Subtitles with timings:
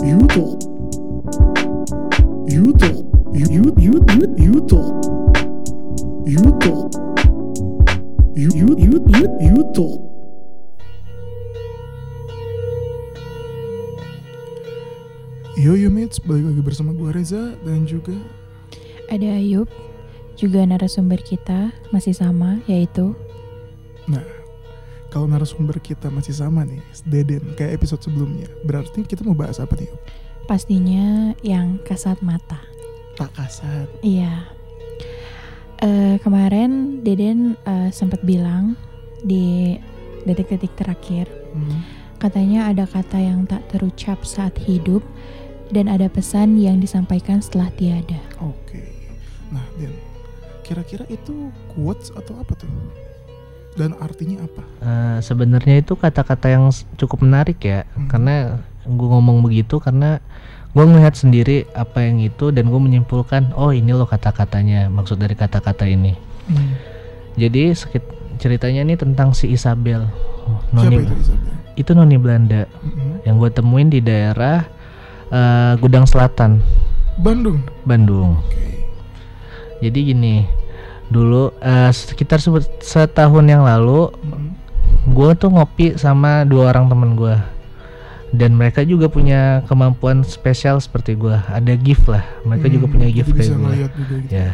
[0.00, 0.56] Yuto
[2.48, 2.90] Yuto
[3.36, 3.94] Yu Yu Yu
[4.40, 4.80] Yuto
[6.24, 6.72] Yuto
[8.32, 9.86] Yu Yu Yu Yu Yuto
[15.60, 18.16] Yo yo mates, balik lagi bersama gue Reza dan juga
[19.12, 19.68] Ada Ayub,
[20.40, 23.12] juga narasumber kita masih sama yaitu
[24.08, 24.24] Nah,
[25.10, 29.74] kalau narasumber kita masih sama nih, Deden kayak episode sebelumnya, berarti kita mau bahas apa
[29.74, 29.90] nih?
[30.46, 32.58] Pastinya yang kasat mata.
[33.14, 33.86] Tak kasat.
[34.00, 34.46] Iya.
[35.80, 38.76] Eh, kemarin Deden eh, sempat bilang
[39.20, 39.76] di
[40.24, 41.82] detik-detik terakhir Hmm.
[42.22, 45.02] katanya ada kata yang tak terucap saat hidup
[45.74, 48.22] dan ada pesan yang disampaikan setelah tiada.
[48.38, 48.86] Oke.
[49.50, 49.90] Nah, Den,
[50.62, 52.70] kira-kira itu quotes atau apa tuh?
[53.72, 54.62] Dan artinya apa?
[54.78, 58.06] Eh, sebenarnya itu kata-kata yang cukup menarik ya Hmm.
[58.06, 58.34] karena
[58.82, 60.18] gue ngomong begitu karena
[60.70, 65.34] gue melihat sendiri apa yang itu dan gue menyimpulkan oh ini loh kata-katanya maksud dari
[65.34, 66.14] kata-kata ini
[66.46, 66.74] Hmm.
[67.34, 71.52] jadi sekit- ceritanya ini tentang si Isabel Siapa noni itu Isabel?
[71.76, 73.22] itu noni Belanda Mm-mm.
[73.22, 74.66] yang gue temuin di daerah
[75.28, 76.58] eh, Gudang Selatan
[77.16, 77.60] Bandung.
[77.82, 78.82] Bandung Oke.
[79.78, 80.48] jadi gini
[81.10, 84.54] dulu eh, sekitar se- setahun yang lalu Mm-mm.
[85.08, 87.34] gue tuh ngopi sama dua orang temen gue
[88.30, 93.06] dan mereka juga punya kemampuan spesial seperti gue ada gift lah mereka juga Hmm, punya
[93.06, 94.14] jadi gift kayak gue juga gitu.
[94.30, 94.50] Ya.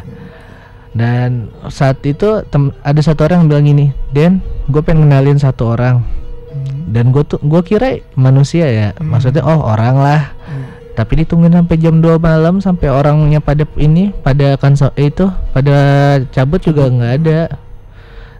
[0.91, 1.29] dan
[1.67, 4.33] saat itu tem- ada satu orang yang bilang gini Den
[4.65, 6.01] gue pengen kenalin satu orang
[6.47, 6.89] Hmm.
[6.89, 9.11] dan gue tuh gue kira manusia ya Hmm.
[9.11, 10.65] maksudnya oh orang lah Iya.
[10.97, 15.77] Tapi ditungguin sampai jam 2 malam sampai orangnya pada ini pada konsol itu pada
[16.27, 17.41] cabut juga nggak ada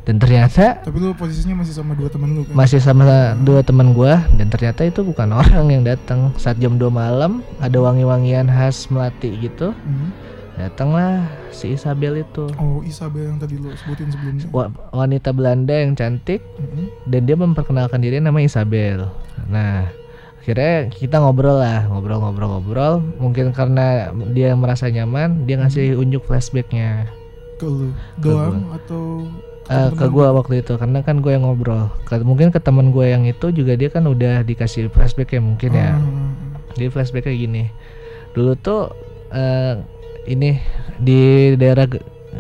[0.02, 2.56] dan ternyata Tapi lu posisinya masih sama dua temen lu kan?
[2.56, 3.04] masih sama
[3.38, 7.78] dua teman gua dan ternyata itu bukan orang yang datang saat jam 2 malam ada
[7.78, 10.10] wangi-wangian khas melati gitu Hmm.
[10.58, 14.48] datanglah si Isabel itu Oh, Isabel yang tadi lu sebutin sebelumnya.
[14.50, 16.88] Wa- wanita Belanda yang cantik Mm-mm.
[17.06, 19.12] dan dia memperkenalkan diri nama Isabel
[19.46, 19.86] nah
[20.48, 27.12] akhirnya kita ngobrol lah ngobrol-ngobrol-ngobrol mungkin karena dia merasa nyaman dia ngasih unjuk flashbacknya.
[27.60, 27.92] Ke lu
[28.24, 29.28] Ke doang atau
[29.68, 31.92] ke temen-temen gua waktu itu karena kan gue yang ngobrol.
[32.08, 35.44] Ke- mungkin ke teman gue yang itu juga dia kan udah dikasih flashback ya.
[35.44, 36.00] Mungkin ya Ah,
[36.80, 37.64] Jadi flashbacknya gini,
[38.32, 38.88] dulu tuh
[39.36, 39.84] eh,
[40.32, 40.64] ini
[40.96, 41.92] di daerah,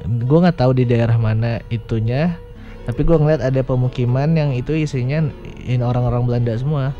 [0.07, 2.39] gue nggak tahu di daerah mana itunya,
[2.87, 5.27] tapi gue ngeliat ada pemukiman yang itu isinya
[5.67, 6.95] in orang-orang Belanda semua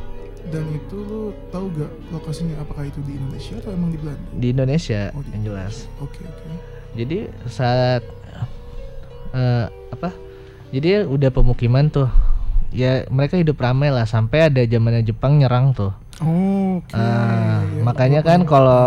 [0.48, 4.24] Dan itu lu tahu gak lokasinya apakah itu di Indonesia atau emang di Belanda?
[4.32, 5.76] di Indonesia Oh, di yang jelas.
[5.98, 6.48] Oke, oke.
[6.94, 8.02] Jadi saat
[9.32, 10.10] eh, apa?
[10.70, 12.08] Jadi udah pemukiman tuh,
[12.70, 15.92] ya mereka hidup ramai lah sampai ada zamannya Jepang nyerang tuh.
[16.18, 16.82] Oh.
[16.92, 18.50] Ah, Iya, makanya gua kan paham.
[18.50, 18.84] kalau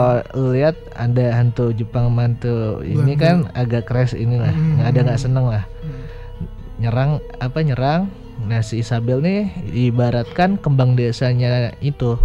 [0.50, 3.22] lihat ada hantu Jepang mantu ini Belanda.
[3.22, 4.82] kan agak keras inilah, Hmm.
[4.82, 5.64] ada nggak seneng lah.
[5.78, 6.02] Hmm.
[6.78, 8.02] Nyerang apa nyerang?
[8.46, 9.52] Nah si Isabel nih
[9.92, 12.16] ibaratkan kembang desanya itu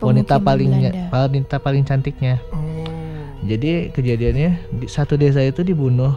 [0.00, 2.40] wanita paling wanita paling cantiknya.
[2.52, 2.84] Oh.
[3.44, 6.12] Jadi kejadiannya di satu desa itu dibunuh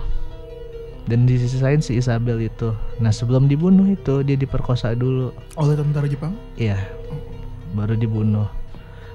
[1.07, 2.75] dan disisain si Isabel itu.
[2.99, 5.31] Nah sebelum dibunuh itu dia diperkosa dulu.
[5.55, 6.35] Oleh tentara Jepang?
[6.59, 6.79] Iya,
[7.75, 8.47] baru dibunuh.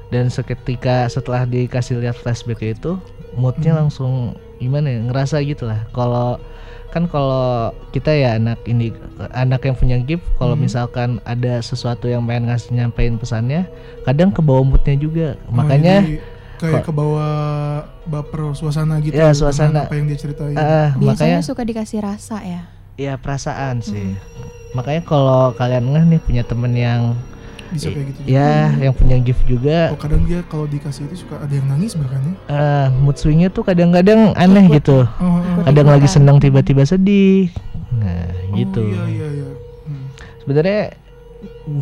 [0.09, 2.97] Dan seketika setelah dikasih lihat flashback itu,
[3.37, 3.81] moodnya Hmm.
[3.85, 4.13] langsung
[4.57, 5.85] gimana ya, ngerasa gitu lah.
[5.93, 6.41] Kalau
[6.89, 8.91] kan kalau kita ya anak ini
[9.31, 10.65] anak yang punya gift, kalau Hmm.
[10.65, 13.69] misalkan ada sesuatu yang pengen ngasih nyampein pesannya,
[14.03, 15.29] kadang ke bawah moodnya juga.
[15.47, 16.17] Oh, Makanya jadi
[16.59, 17.33] kayak ke bawah
[18.05, 19.85] baper suasana gitu Ya, suasana.
[19.85, 20.57] apa yang dia ceritain.
[20.57, 22.63] ah, Biasanya makanya suka dikasih rasa ya.
[22.97, 24.17] ya perasaan sih.
[24.73, 27.15] Makanya kalau kalian ngeh nih punya temen yang
[27.69, 28.19] Bisa kayak gitu.
[28.21, 28.31] juga.
[28.31, 31.93] ya yang punya gift juga Oh, kadang dia kalau dikasih itu suka ada yang nangis
[31.93, 32.35] bahkan ya.
[32.49, 34.77] eh, mood swingnya tuh kadang-kadang aneh Ikut.
[34.79, 34.99] gitu.
[35.05, 35.65] Oh, oh, oh.
[35.65, 37.53] kadang lagi senang tiba-tiba sedih
[37.91, 39.49] nah gitu Oh, iya iya iya.
[39.85, 40.07] Hmm.
[40.41, 40.83] sebenarnya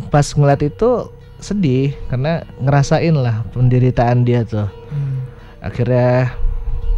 [0.07, 0.89] pas ngeliat itu
[1.37, 5.23] sedih karena ngerasain lah penderitaan dia tuh Hmm.
[5.59, 6.31] akhirnya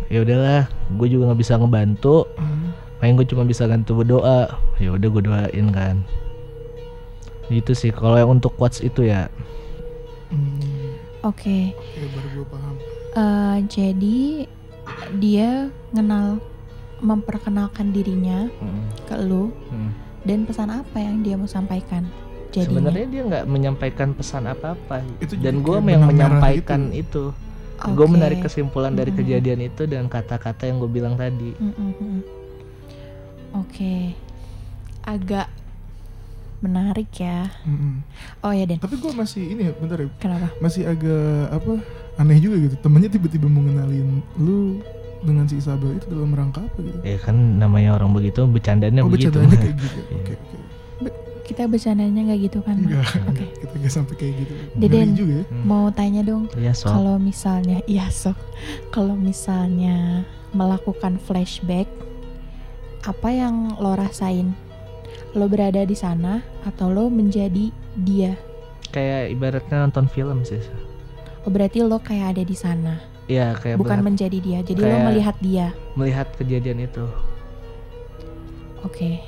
[0.08, 0.62] ya udahlah
[0.92, 2.72] gue juga nggak bisa ngebantu Hmm.
[2.98, 5.96] paling gue cuma bisa ganti berdoa ya udah gue doain kan
[7.50, 9.28] gitu sih kalau yang untuk quotes itu ya
[10.30, 10.94] Hmm.
[11.22, 11.74] Oke.
[11.98, 12.76] Baru gue paham.
[13.12, 14.46] Eh, jadi
[15.18, 15.50] dia
[15.90, 16.38] kenal
[17.00, 18.46] memperkenalkan dirinya
[19.04, 19.90] ke lu Hmm.
[20.22, 22.06] dan pesan apa yang dia mau sampaikan.
[22.50, 22.66] Jadinya.
[22.68, 27.30] sebenarnya dia nggak menyampaikan pesan apa-apa Itu dan gue yang menyampaikan gitu.
[27.30, 28.10] itu gue Oke.
[28.12, 29.22] menarik kesimpulan dari Mm-mm.
[29.22, 32.22] kejadian itu dan kata-kata yang gue bilang tadi Mm, mm, mm.
[33.56, 34.18] Oke.
[35.02, 35.50] Agak
[36.60, 37.48] menarik ya.
[37.64, 38.04] Mm-mm.
[38.40, 40.48] Oh ya Den, Tapi gue masih ini ya, bentar ya, kenapa?
[40.58, 41.74] masih agak apa
[42.16, 42.76] aneh juga gitu.
[42.78, 44.84] Temennya tiba-tiba mau ngenalin lu
[45.20, 46.98] dengan si Isabel itu dalam rangka apa gitu?
[47.02, 49.36] Ya kan namanya orang begitu bercandanya oh begitu.
[49.36, 50.00] bercandanya kayak gitu.
[50.00, 50.16] Iya.
[50.16, 50.58] Oke oke.
[51.42, 52.78] Kita bercandanya nggak gitu kan?
[52.78, 53.42] Enggak, Oke.
[53.58, 54.54] kita nggak sampai kayak gitu.
[54.78, 55.10] Deden.
[55.18, 55.46] Juga ya.
[55.50, 55.64] Hmm.
[55.66, 56.94] Mau tanya dong, Iya sok.
[56.94, 58.38] kalau misalnya, iya sok,
[58.90, 60.22] kalau misalnya
[60.52, 61.90] melakukan flashback,
[63.02, 64.54] apa yang lo rasain?
[65.32, 66.34] Lo berada di sana
[66.64, 68.34] atau lo menjadi dia?
[68.90, 70.62] Kayak ibaratnya nonton film sih.
[71.42, 74.60] Oh berarti lo kayak ada di sana, Iya kayak bukan berhak- menjadi dia.
[74.60, 75.68] Jadi lo melihat dia.
[75.94, 77.06] melihat kejadian itu.
[78.82, 79.22] Oke.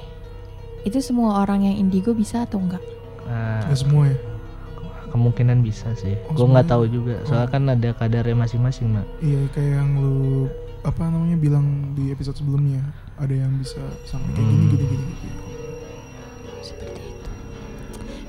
[0.81, 2.81] Itu semua orang yang indigo bisa atau enggak?
[3.23, 4.17] Nah, semua ya.
[5.07, 6.15] kemungkinan bisa sih.
[6.25, 7.19] Oh, Gue nggak tahu juga.
[7.23, 9.05] Soalnya kan ada kadarnya masing-masing, Mak.
[9.19, 10.47] Iya kayak yang lu
[10.81, 12.79] apa namanya bilang di episode sebelumnya
[13.15, 14.71] ada yang bisa sampai kayak gini Hmm.
[14.71, 15.11] gini gini gitu.
[15.11, 15.40] Seperti itu.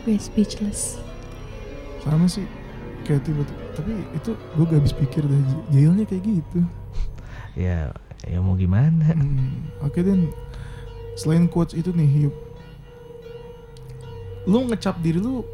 [0.03, 0.99] Gue speechless.
[2.03, 2.47] Sama sih
[3.03, 6.61] kayak tiba-tiba tapi itu gue gak habis pikir dah jailnya kayak gitu.
[7.53, 7.93] Ya,
[8.25, 9.13] ya mau gimana?
[9.13, 10.33] Hmm, Oke dan
[11.13, 12.37] selain quotes itu nih Yup
[14.49, 15.45] Lu ngecap diri lu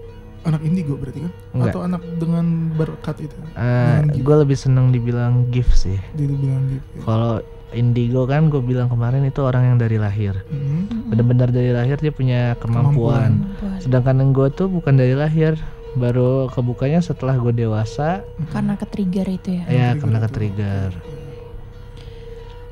[0.47, 1.33] anak indigo berarti kan?
[1.53, 1.75] Enggak.
[1.75, 3.35] Atau anak dengan berkat itu?
[3.53, 4.25] Ah, Dengan gift.
[4.25, 5.99] gue lebih seneng dibilang gift sih.
[6.15, 7.03] Dia bilang gitu ya.
[7.03, 7.35] Kalau
[7.71, 10.41] indigo kan gue bilang kemarin itu orang yang dari lahir.
[10.49, 11.13] Hmm.
[11.13, 13.45] Bener-bener dari lahir dia punya kemampuan.
[13.45, 13.81] Kemampuan.
[13.81, 15.59] Sedangkan yang gue tuh bukan dari lahir,
[15.93, 18.25] baru kebukanya setelah gue dewasa.
[18.51, 19.65] Karena ke trigger itu ya.
[19.67, 20.91] Ya, Trigger karena ke trigger.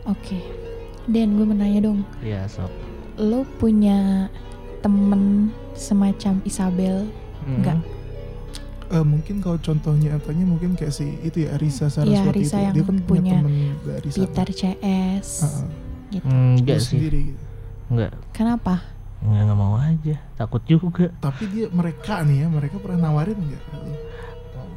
[0.07, 0.39] Oke.
[1.07, 2.71] Dan gue menanya dong, Iya sob.
[3.17, 4.27] lo punya
[4.83, 7.07] temen semacam Isabel?
[7.47, 7.55] Mm.
[7.63, 7.79] Enggak.
[8.89, 12.63] Eh, mungkin kalau contohnya apanya mungkin kayak si itu ya Arisa Saraswati Risa itu.
[12.63, 14.19] yang dia kan punya punya sana.
[14.23, 15.67] Peter CS Heeh.
[16.13, 16.25] gitu.
[16.25, 16.91] Enggak Dia sih.
[16.95, 17.43] sendiri gitu.
[17.89, 18.11] Enggak.
[18.31, 18.75] Kenapa?
[19.19, 20.17] Enggak, enggak mau aja.
[20.35, 21.11] Takut juga.
[21.19, 23.63] Tapi dia mereka nih ya, mereka pernah nawarin enggak?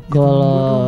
[0.09, 0.81] Kalau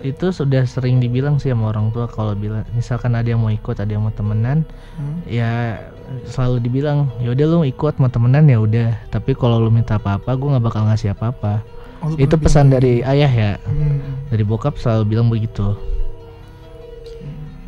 [0.00, 3.76] itu sudah sering dibilang sih sama orang tua kalau bilang misalkan ada yang mau ikut,
[3.76, 4.64] ada yang mau temenan,
[4.94, 5.20] Hmm?
[5.26, 5.84] ya
[6.24, 8.96] selalu dibilang ya udah lu ikut mau temenan ya udah.
[9.10, 11.60] Tapi kalau lu minta apa-apa, gue nggak bakal ngasih apa-apa.
[12.04, 13.08] Oh, Itu pesan bilang dari gitu?
[13.08, 13.52] ayah ya.
[13.60, 13.98] Hmm.
[14.28, 15.72] Dari bokap selalu bilang begitu.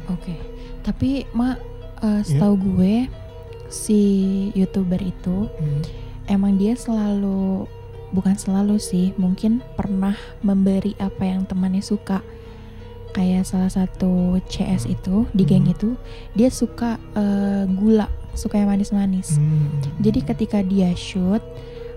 [0.09, 0.35] Oke.
[0.83, 1.59] Tapi mak
[1.97, 2.21] Iya.
[2.21, 2.95] eh, setahu gue
[3.67, 4.01] si
[4.53, 5.83] youtuber itu Hmm.
[6.27, 7.65] emang dia selalu
[8.09, 12.23] bukan selalu sih mungkin pernah memberi apa yang temannya suka
[13.11, 15.73] kayak salah satu CS itu di geng Hmm.
[15.73, 15.89] itu
[16.33, 19.73] dia suka eh, gula suka yang manis-manis Hmm.
[19.99, 21.41] jadi ketika dia shoot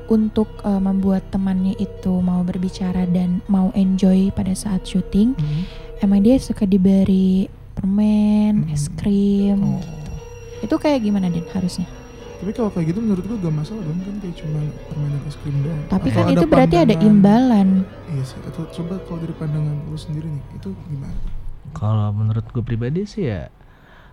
[0.09, 5.63] untuk eh, membuat temannya itu mau berbicara dan mau enjoy pada saat syuting Hmm.
[6.00, 8.73] emang dia suka diberi permen Hmm.
[8.73, 9.79] es krim Oh.
[10.59, 11.88] itu kayak gimana Den harusnya
[12.35, 15.56] Tapi kalau kayak gitu menurut gua gak masalah dong kan kayak cuma permainan es krim
[15.59, 15.81] doang.
[15.88, 17.69] tapi Atau kan ada itu berarti ada imbalan
[18.07, 18.39] Iya sih.
[18.41, 21.13] Atau coba kalau dari pandangan lu sendiri nih, itu gimana?
[21.69, 23.51] Kalau menurut gue pribadi sih ya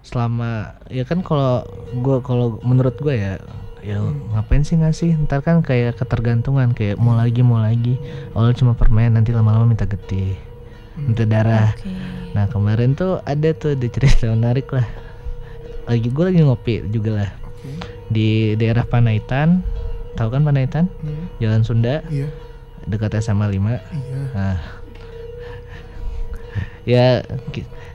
[0.02, 0.50] selama
[0.86, 1.62] ya kan kalau
[1.92, 3.38] gue kalau menurut gue ya
[3.86, 4.34] ya Hmm.
[4.34, 7.94] ngapain sih ngasih ntar kan kayak ketergantungan kayak mau lagi mau lagi
[8.32, 10.34] awalnya cuma permen nanti lama-lama minta getih
[10.92, 11.06] Hmm.
[11.06, 11.86] minta darah oke
[12.32, 14.84] nah kemarin tuh ada tuh di cerita menarik lah
[15.86, 17.70] lagi gue lagi ngopi juga lah Oke.
[18.08, 19.62] di daerah Panaitan
[20.12, 21.30] tahu kan Panaitan Hmm.
[21.38, 22.26] Jalan Sunda Iya.
[22.84, 24.20] dekat SMA 5 Iya.
[24.34, 24.56] Nah,
[26.84, 27.06] ya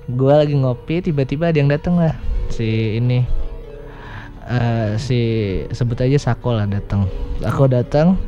[0.06, 2.16] gue lagi ngopi tiba-tiba ada yang datang lah
[2.48, 3.24] si ini
[4.52, 5.20] eh si
[5.72, 7.08] sebut aja Sako lah datang.
[7.42, 8.20] Aku datang,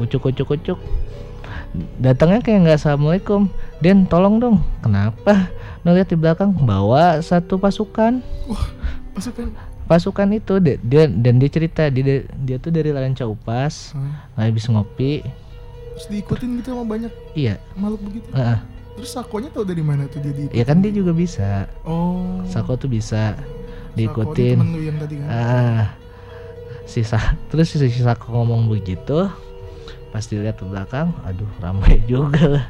[0.00, 0.78] ucuk ucuk ucuk.
[1.98, 3.50] Datangnya kayak nggak assalamualaikum.
[3.82, 4.56] Den tolong dong.
[4.80, 5.50] Kenapa?
[5.84, 8.24] Lihat di belakang bawa satu pasukan.
[9.12, 9.52] Pasukan.
[9.84, 14.48] Pasukan itu dia, dia dan dia cerita dia dia tuh dari Ranca Upas, Hah?
[14.48, 15.20] habis ngopi.
[15.94, 18.26] Terus diikutin gitu sama banyak Iya, makhluk begitu.
[18.32, 18.58] heeh.
[18.96, 20.56] Terus sakonya tahu dari mana tuh dia diikutin?
[20.56, 21.68] ya kan dia juga bisa.
[21.84, 22.40] Oh.
[22.48, 23.36] Sako tuh bisa
[23.94, 24.58] diikutin.
[24.60, 25.28] yang tadi kan.
[25.30, 25.82] Ah,
[26.84, 29.30] sisa terus si si Sako ngomong begitu,
[30.10, 32.66] pas dilihat ke belakang, aduh ramai juga lah.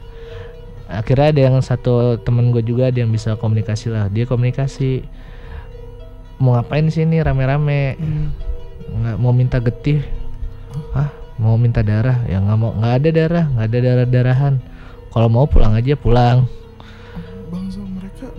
[0.84, 4.12] Akhirnya ada yang satu temen gue juga ada yang bisa komunikasi lah.
[4.12, 5.02] Dia komunikasi
[6.36, 8.28] mau ngapain sih ini rame-rame Hmm.
[8.84, 10.02] nggak mau minta getih
[10.92, 14.54] ah mau minta darah ya nggak mau nggak ada darah nggak ada darah darahan
[15.14, 16.44] kalau mau pulang aja pulang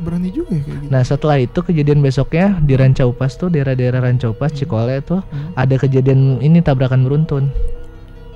[0.05, 0.89] berani juga ya kayak gitu.
[0.89, 5.51] Nah setelah itu kejadian besoknya di Ranca Upas tuh daerah-daerah Ranca Upas Cikole tuh Hmm.
[5.53, 7.49] ada kejadian ini tabrakan beruntun.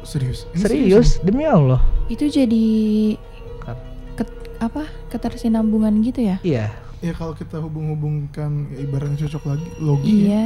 [0.02, 0.50] Serius.
[0.50, 1.78] Ini Serius demi Allah.
[2.08, 2.66] itu jadi
[4.16, 6.74] ket- apa ketersinambungan gitu ya Iya.
[7.00, 10.28] Ya kalau kita hubung-hubungkan ya ibaratnya cocok lagi logi ya.
[10.28, 10.44] iya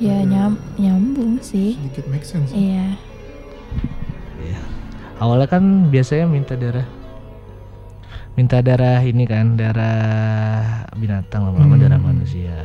[0.00, 1.76] Ya agak nyam nyambung sih.
[1.76, 2.96] sedikit make sense Iya.
[4.40, 4.60] Iya.
[5.16, 6.82] Awalnya kan biasanya minta darah
[8.34, 11.82] minta darah ini kan darah binatang lama-lama Hmm.
[11.82, 12.56] darah manusia.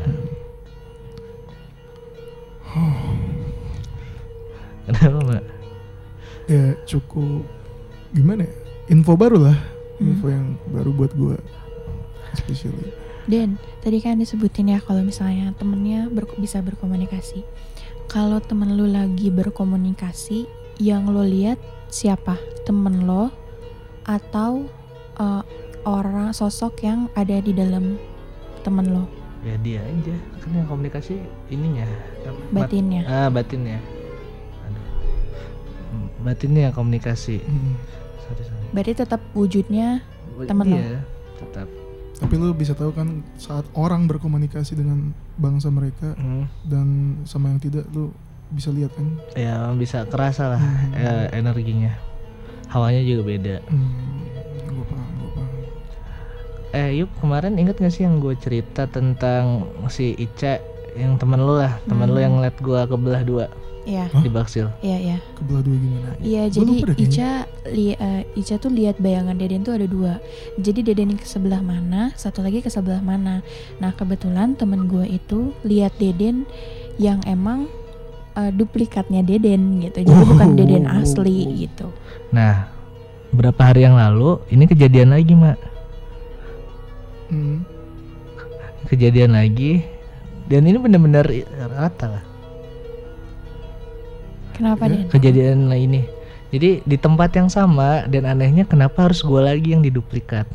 [4.86, 5.44] Kenapa mbak?
[6.50, 7.46] ya cukup
[8.10, 8.54] gimana ya
[8.90, 9.58] info baru lah
[10.02, 10.18] Hmm.
[10.18, 11.38] info yang baru buat gua
[12.34, 12.90] especially
[13.30, 17.46] Dan tadi kan disebutin ya kalau misalnya temennya ber- bisa berkomunikasi.
[18.10, 20.50] Kalau temen lu lagi berkomunikasi,
[20.82, 21.62] yang lo lihat
[21.94, 22.42] siapa?
[22.66, 23.30] Temen lo
[24.02, 24.66] atau
[25.20, 25.44] uh,
[25.84, 27.96] orang sosok yang ada di dalam
[28.60, 29.06] temen lo,
[29.40, 31.16] Ya dia aja kan yang komunikasi
[31.48, 31.88] ininya
[32.50, 33.04] batinnya?
[33.06, 33.80] ah batinnya.
[34.66, 34.84] Aduh.
[36.22, 37.40] Batinnya yang komunikasi.
[37.40, 37.76] Hmm.
[38.22, 38.66] Sorry, sorry.
[38.70, 40.04] Berarti tetap wujudnya
[40.40, 40.78] Temen lo?
[40.78, 41.00] Iya,
[41.38, 41.68] tetap.
[42.16, 46.52] tapi lu bisa tahu kan saat orang berkomunikasi dengan bangsa mereka Hmm.
[46.64, 46.88] dan
[47.24, 48.12] sama yang tidak lu
[48.50, 50.92] bisa lihat kan Ya bisa kerasa lah Hmm.
[50.94, 51.96] eh, energinya.
[52.68, 53.56] Hawanya juga beda.
[53.64, 54.19] hmm,
[56.70, 60.62] Eh yuk kemarin inget gak sih yang gue cerita tentang si Ica
[60.94, 62.26] yang temen lu lah temen lu Hmm.
[62.26, 63.46] yang ngeliat gue kebelah dua
[63.90, 65.18] Iya, di Baksil iya, iya.
[65.34, 66.76] kebelah dua gimana Iya, jadi.
[66.94, 67.30] Ica
[67.68, 70.22] li, eh, Ica tuh lihat bayangan Deden tuh ada dua.
[70.58, 73.42] Jadi Deden ke sebelah mana, satu lagi ke sebelah mana.
[73.78, 76.46] Nah kebetulan temen gue itu lihat Deden
[76.98, 77.66] yang emang
[78.36, 80.06] eh, duplikatnya Deden gitu.
[80.06, 81.90] Jadi bukan Deden asli gitu.
[82.30, 82.70] Nah
[83.30, 85.58] berapa hari yang lalu ini kejadian lagi mak
[87.30, 87.62] Hmm.
[88.86, 89.86] kejadian lagi
[90.46, 92.24] dan ini bener-bener i- rata lah
[94.52, 94.92] Kenapa Ya.
[94.92, 95.02] Den?
[95.08, 96.04] kejadian lah ini
[96.50, 100.50] jadi di tempat yang sama dan anehnya kenapa harus gue lagi yang diduplikat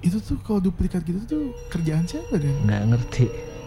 [0.00, 3.26] itu tuh kalau duplikat gitu tuh kerjaan siapa dan nggak ngerti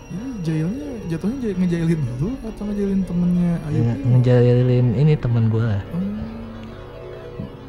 [0.09, 3.79] Ini jailnya jatuhnya jai- ngejailin lu atau ngejailin temennya Ayu?
[3.79, 6.01] Nge- ngejalin ini temen gue lah Oh,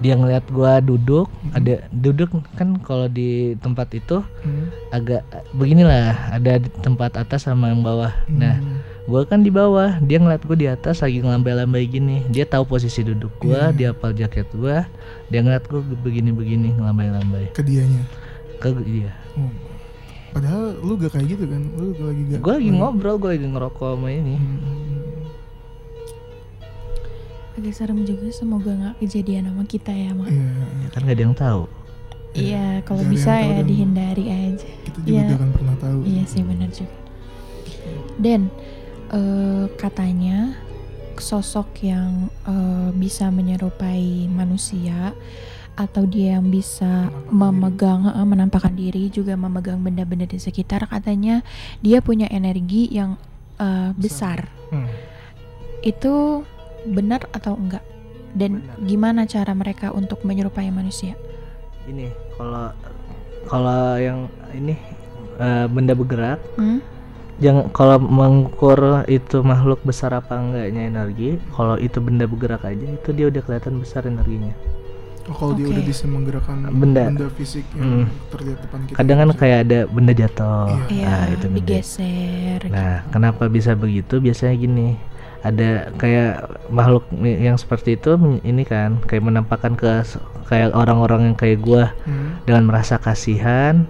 [0.00, 1.52] dia ngeliat gua duduk Mhm.
[1.52, 5.20] ada duduk kan kalau di tempat itu hmm, agak
[5.52, 8.80] beginilah ada di tempat atas sama yang bawah nah hmm.
[9.04, 13.00] gua kan di bawah dia ngeliat gua di atas lagi ngelambai-lambai gini dia tahu posisi
[13.00, 13.76] duduk gua Iya.
[13.76, 14.88] dia hafal jaket gua
[15.28, 18.02] dia ngeliat gua begini-begini ngelambai-lambai ke dianya.
[18.56, 19.46] ke dia Oh.
[20.30, 21.58] Padahal lu gak kayak gitu kan?
[21.74, 22.38] Lu lagi gak.
[22.38, 24.58] gua lagi ngobrol gua lagi ngerokok sama ini Hmm.
[27.54, 28.30] Agak serem juga.
[28.30, 30.28] Semoga nggak kejadian sama kita ya, Mak.
[30.28, 30.50] Iya,
[30.84, 31.62] ya kan gak ada yang tahu
[32.30, 34.68] Iya, kalau Nggak ada bisa ya dihindari aja.
[34.86, 35.22] kita juga Iya.
[35.26, 35.98] gak akan pernah tahu.
[36.06, 36.94] Iya sih benar juga.
[38.16, 38.40] Dan
[39.10, 40.54] eh, katanya
[41.18, 45.10] sosok yang eh, bisa menyerupai manusia
[45.74, 51.42] atau dia yang bisa memegang eh, menampakkan diri juga memegang benda-benda di sekitar katanya
[51.82, 53.18] dia punya energi yang
[53.58, 54.46] eh, besar.
[54.70, 54.86] Hmm.
[55.82, 56.46] Itu
[56.84, 57.84] benar atau enggak?
[58.30, 58.76] Dan Benar.
[58.80, 61.18] gimana cara mereka untuk menyerupai manusia?
[61.82, 62.06] ini
[62.36, 62.70] kalau
[63.44, 64.18] kalau yang
[64.52, 64.76] ini
[65.36, 66.78] eh, benda bergerak Hmm?
[67.36, 73.10] jangan kalau mengukur itu makhluk besar apa enggaknya energi kalau itu benda bergerak aja itu
[73.10, 74.52] dia udah kelihatan besar energinya
[75.22, 75.72] Oh, kalau dia Oke.
[75.72, 77.06] udah bisa menggerakkan Benda.
[77.30, 78.06] fisik yang Hmm.
[78.30, 78.96] terlihat depan kita.
[78.96, 81.58] kadang kan bisa- kayak ada benda jatuh Iya, nah itu benda.
[81.60, 82.60] digeser.
[82.68, 84.88] nah kenapa bisa begitu biasanya gini
[85.40, 90.04] ada kayak makhluk yang seperti itu ini kan kayak menampakkan ke
[90.48, 91.92] kayak orang-orang yang kayak gua.
[92.04, 92.42] Hmm.
[92.44, 93.86] dengan merasa kasihan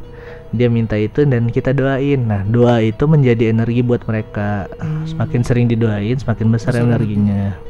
[0.51, 2.27] dia minta itu dan kita doain.
[2.27, 4.67] Nah doa itu menjadi energi buat mereka.
[4.79, 5.07] Hmm.
[5.07, 6.87] semakin sering didoain semakin besar Besar.
[6.87, 7.70] energinya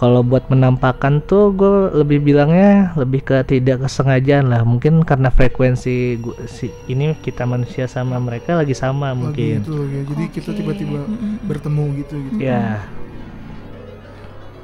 [0.00, 6.16] kalau buat menampakkan tuh gue lebih bilangnya lebih ke tidak kesengajaan lah mungkin karena frekuensi
[6.16, 10.00] gua, si ini kita manusia sama mereka lagi sama Lagi mungkin itu ya.
[10.08, 10.58] Jadi kita Oke.
[10.64, 11.00] tiba-tiba
[11.44, 12.40] bertemu gitu gitu.
[12.40, 12.80] ya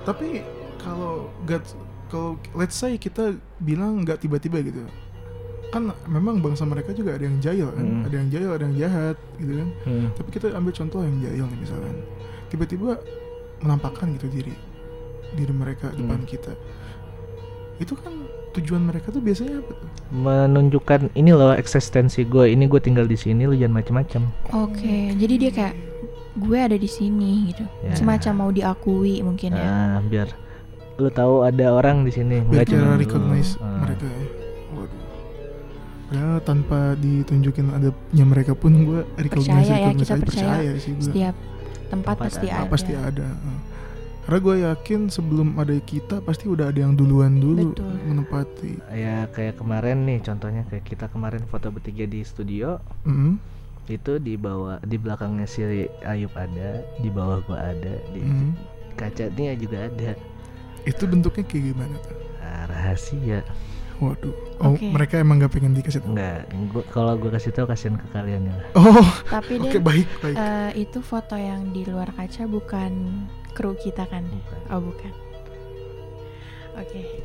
[0.09, 0.41] Tapi
[0.81, 1.69] kalau gak
[2.09, 4.89] kalau let's say kita bilang nggak tiba-tiba gitu.
[5.69, 8.03] Kan memang bangsa mereka juga ada yang jahil kan, Mm.
[8.09, 9.69] ada yang jahil, ada yang jahat gitu kan.
[9.85, 10.07] hmm.
[10.17, 11.95] Tapi kita ambil contoh yang jahil nih misalkan.
[12.49, 12.97] Tiba-tiba
[13.61, 14.76] menampakkan gitu diri
[15.37, 15.99] diri mereka Hmm.
[16.01, 16.53] depan kita.
[17.77, 18.13] Itu kan
[18.53, 19.89] tujuan mereka tuh biasanya apa tuh?
[20.09, 25.35] menunjukkan ini loh eksistensi gue ini gue tinggal di sini lu jangan macem-macem Oke, jadi
[25.37, 25.75] dia kayak
[26.39, 27.65] gue ada di sini gitu.
[27.83, 27.93] Ya.
[27.93, 29.61] Semacam mau diakui mungkin ya.
[29.61, 30.33] Ah, biar
[30.97, 33.01] lu tahu ada orang di sini Biar nggak cuma cara lu.
[33.03, 33.83] recognize Ah.
[33.83, 34.25] mereka ya.
[34.73, 35.01] Waduh.
[36.07, 40.49] Padahal tanpa ditunjukin adanya mereka pun gue recognize Percaya ya, recognize kita aja, percaya.
[40.49, 41.05] percaya sih gue.
[41.05, 42.57] Setiap tempat, Tempat pasti ada.
[42.57, 42.71] ada.
[42.71, 43.29] pasti ada.
[44.27, 47.95] Karena gue yakin sebelum ada kita pasti udah ada yang duluan dulu Betul.
[48.03, 48.73] menempati.
[48.91, 53.39] ya kayak kemarin nih contohnya kayak kita kemarin foto bertiga di studio Mm.
[53.87, 55.63] itu di bawah di belakangnya si
[56.03, 58.51] Ayub ada di bawah gua ada di Hmm.
[58.93, 60.19] kacanya juga ada
[60.83, 62.15] Itu bentuknya kayak gimana tuh?
[62.41, 63.47] Ah, rahasia
[63.97, 64.35] Waduh.
[64.59, 64.87] Oh, Oke.
[64.87, 66.13] mereka emang gak pengen dikasih tahu.
[66.13, 69.83] enggak gua kalau gua kasih tahu kasihan ke kalian ya lah Oh, Tapi oke Den,
[69.83, 70.35] baik baik.
[70.35, 72.93] eh, itu foto yang di luar kaca bukan
[73.57, 74.29] kru kita kan?
[74.29, 74.61] Bukan.
[74.69, 75.13] Oh bukan.
[76.77, 77.25] Oke.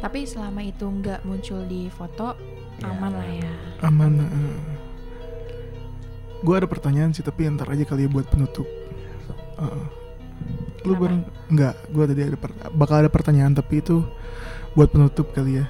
[0.00, 2.34] Tapi selama itu nggak muncul di foto,
[2.78, 3.52] Ya, aman lah ya.
[3.84, 4.12] Aman.
[6.38, 8.64] gue ada pertanyaan sih tapi ntar aja kali ya buat penutup.
[9.58, 9.84] Heeh.
[10.86, 11.90] lu bareng nggak?
[11.90, 14.06] Gue tadi ada per- bakal ada pertanyaan tapi itu
[14.78, 15.66] buat penutup kali ya.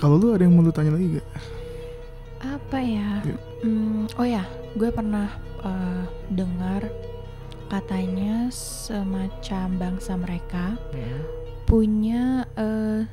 [0.00, 1.28] Kalau lu ada yang mau lu tanya lagi gak?
[2.40, 3.20] Apa ya?
[3.28, 3.40] Yuk.
[3.60, 5.28] Hmm, oh ya, gue pernah
[5.60, 6.02] eh,
[6.32, 6.88] dengar
[7.68, 11.16] katanya semacam bangsa mereka Ya.
[11.64, 12.22] punya
[12.54, 13.04] eh,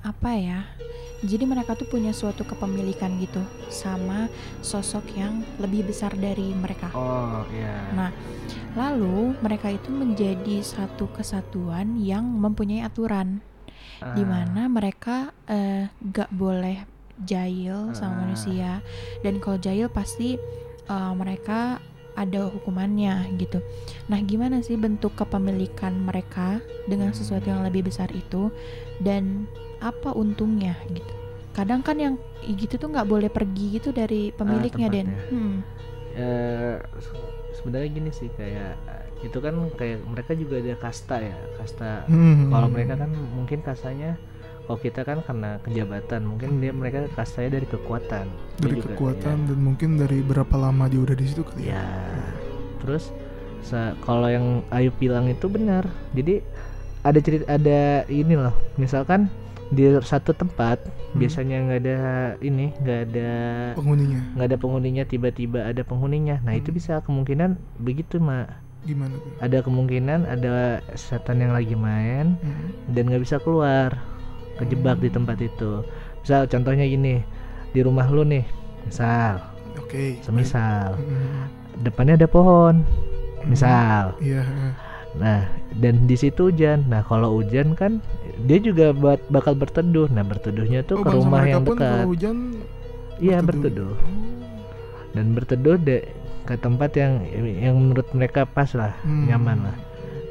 [0.00, 0.60] apa ya?
[1.24, 4.28] Jadi mereka tuh punya suatu kepemilikan gitu sama
[4.60, 6.92] sosok yang lebih besar dari mereka.
[6.92, 8.12] oh ya Nah,
[8.74, 13.40] lalu mereka itu menjadi satu kesatuan yang mempunyai aturan
[13.98, 16.84] Ah, di mana mereka eh, gak boleh
[17.16, 18.20] jahil sama Ah.
[18.20, 18.70] manusia
[19.22, 20.36] dan kalau jahil pasti
[20.84, 21.80] eh, mereka
[22.14, 23.58] ada hukumannya gitu.
[24.10, 28.50] Nah, gimana sih bentuk kepemilikan mereka dengan sesuatu yang lebih besar itu
[29.02, 29.46] dan
[29.82, 31.12] apa untungnya gitu?
[31.54, 35.08] Kadang kan yang gitu tuh nggak boleh pergi gitu dari pemiliknya Den.
[35.10, 35.22] tempatnya.
[35.30, 35.54] Hmm.
[36.14, 38.78] Eh, se- sebenarnya gini sih kayak
[39.26, 42.52] itu kan kayak mereka juga ada kasta ya kasta Hmm.
[42.52, 44.14] kalau mereka kan mungkin kastanya
[44.64, 48.26] kalau kita kan karena kejabatan mungkin dia mereka kastanya dari kekuatan
[48.60, 51.84] dari juga, kekuatan dan mungkin dari berapa lama dia udah di situ kali ya, ya.
[51.84, 52.26] ya.
[52.80, 53.12] terus
[54.04, 56.44] kalau yang Ayu bilang itu benar jadi
[57.04, 59.28] ada cerita ada ini loh misalkan
[59.72, 60.80] di satu tempat
[61.14, 61.22] Hmm.
[61.22, 61.98] biasanya nggak ada
[62.42, 63.30] ini nggak ada
[63.78, 66.78] Penghuninya nggak ada penghuninya tiba-tiba ada penghuninya nah itu Hmm.
[66.82, 68.50] bisa kemungkinan begitu mak
[68.82, 69.30] gimana tuh?
[69.38, 72.74] ada kemungkinan ada setan yang lagi main Hmm.
[72.90, 73.94] dan nggak bisa keluar
[74.56, 75.82] kejebak di tempat itu
[76.18, 77.20] misal contohnya gini
[77.70, 78.44] di rumah lu nih
[78.82, 79.40] misal
[79.76, 80.18] Oke.
[80.20, 81.50] semisal Hmm.
[81.80, 82.86] depannya ada pohon
[83.44, 84.42] misal Iya.
[85.14, 87.98] nah dan di situ hujan nah kalau hujan kan
[88.40, 92.36] dia juga buat bakal berteduh nah berteduhnya tuh Oh, ke rumah yang dekat kalau hujan
[93.18, 93.94] iya berteduh.
[93.94, 93.94] berteduh
[95.12, 95.98] dan berteduh de
[96.44, 99.26] ke tempat yang yang menurut mereka pas lah Hmm.
[99.26, 99.76] nyaman lah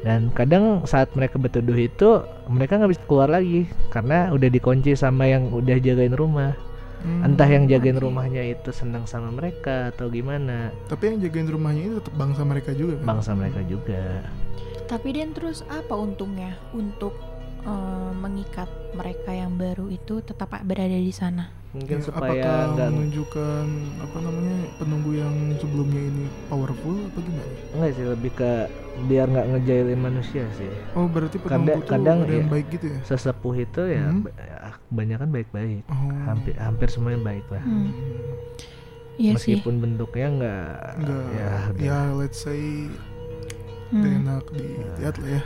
[0.04, 5.24] dan kadang saat mereka berteduh itu mereka nggak bisa keluar lagi karena udah dikunci sama
[5.24, 6.52] yang udah jagain rumah
[7.00, 7.20] Hmm.
[7.20, 8.04] entah yang jagain Oke.
[8.08, 12.72] rumahnya itu senang sama mereka atau gimana Tapi yang jagain rumahnya itu tetap bangsa mereka
[12.72, 13.04] juga kan?
[13.04, 14.24] bangsa mereka juga
[14.88, 17.12] Tapi Den terus apa untungnya untuk
[17.60, 21.52] eh, mengikat mereka yang baru itu tetap berada di sana?
[21.74, 22.30] Mungkin Ya, supaya
[22.70, 23.64] apakah menunjukkan
[23.98, 27.52] apa namanya penunggu yang sebelumnya ini powerful apa gimana?
[27.74, 28.52] nggak sih lebih ke
[29.04, 32.52] biar nggak ngejailin manusia sih Oh berarti Kadang- penunggu tuh kadang ada yang ya.
[32.52, 32.98] baik gitu ya?
[33.04, 34.22] sesepuh itu ya Hmm.
[34.30, 34.56] ya,
[34.86, 36.14] kebanyakan baik-baik Oh.
[36.24, 37.90] hampir hampir semuanya baik lah Hmm.
[39.14, 39.58] Iya sih.
[39.58, 41.80] meskipun bentuknya nggak Enggak, ya, udah.
[41.80, 42.86] ya let's say
[43.86, 44.06] Hmm.
[44.16, 45.42] enak dilihat lah ya.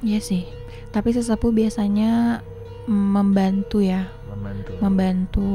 [0.00, 0.42] Iya sih.
[0.90, 2.38] Tapi sesepuh biasanya
[2.86, 5.52] membantu ya, membantu membantu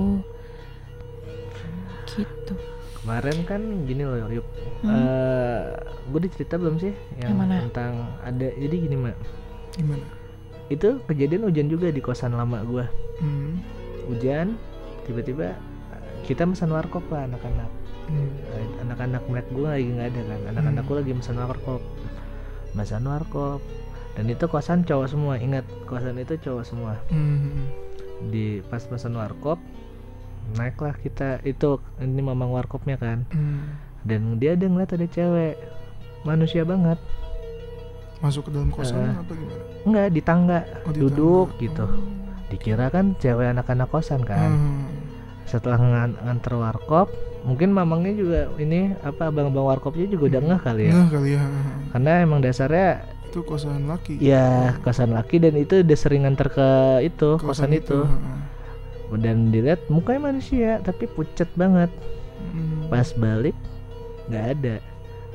[2.10, 2.54] gitu.
[3.00, 4.48] kemarin kan gini loh Yup
[4.80, 4.96] Hmm.
[6.08, 7.56] gue udah cerita belum sih yang, Yang mana?
[7.68, 9.16] tentang ada jadi gini mak
[9.76, 10.06] Gimana?
[10.68, 12.88] itu kejadian hujan juga di kosan lama gua
[13.20, 13.60] Hmm.
[14.08, 14.56] hujan
[15.04, 15.60] tiba-tiba
[16.24, 17.68] kita pesan warkop lah anak-anak
[18.08, 18.32] Hmm.
[18.50, 21.82] Eh, anak-anak mereka gue lagi nggak ada kan anak-anak gue lagi pesan warkop
[22.72, 23.60] pesan warkop
[24.20, 27.72] dan itu kosan cowok semua ingat kosan itu cowok semua Hmm.
[28.28, 29.56] di pas pesan warkop
[30.52, 33.80] naiklah kita itu ini mamang warkopnya kan Hmm.
[34.04, 35.56] dan dia ada ngeliat ada cewek
[36.22, 37.00] manusia banget
[38.20, 39.16] Masuk ke dalam kosan Eh.
[39.16, 39.64] apa gimana?
[39.82, 41.62] enggak di tangga Oh, di duduk tangga.
[41.62, 42.04] gitu Oh.
[42.50, 44.84] dikira kan cewek anak-anak kosan kan Hmm.
[45.46, 47.08] setelah ngan- nganter warkop
[47.40, 51.44] mungkin mamangnya juga ini apa abang-abang warkopnya juga udah ngeh kali ya Nggak kali ya.
[51.90, 52.90] karena emang dasarnya
[53.30, 54.18] Itu kosan laki.
[54.18, 56.70] ya kosan laki dan itu udah sering nganter ke
[57.04, 58.42] itu kosan, itu heeh.
[59.16, 61.94] dan dilihat mukanya manusia tapi pucet banget
[62.40, 62.88] Hmm.
[62.88, 63.52] pas balik
[64.26, 64.76] nggak ada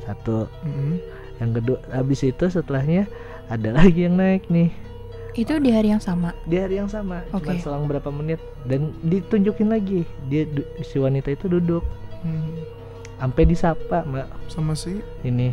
[0.02, 0.96] satu Hmm.
[1.36, 3.04] yang kedua habis itu setelahnya
[3.46, 4.72] ada lagi yang naik nih
[5.34, 6.30] Itu di hari yang sama.
[6.44, 7.60] di hari yang sama cuma Oke.
[7.60, 10.46] selang berapa menit dan ditunjukin lagi dia
[10.80, 11.84] si wanita itu duduk
[12.22, 12.56] Hmm.
[13.18, 15.52] sampai disapa mbak Sama si ini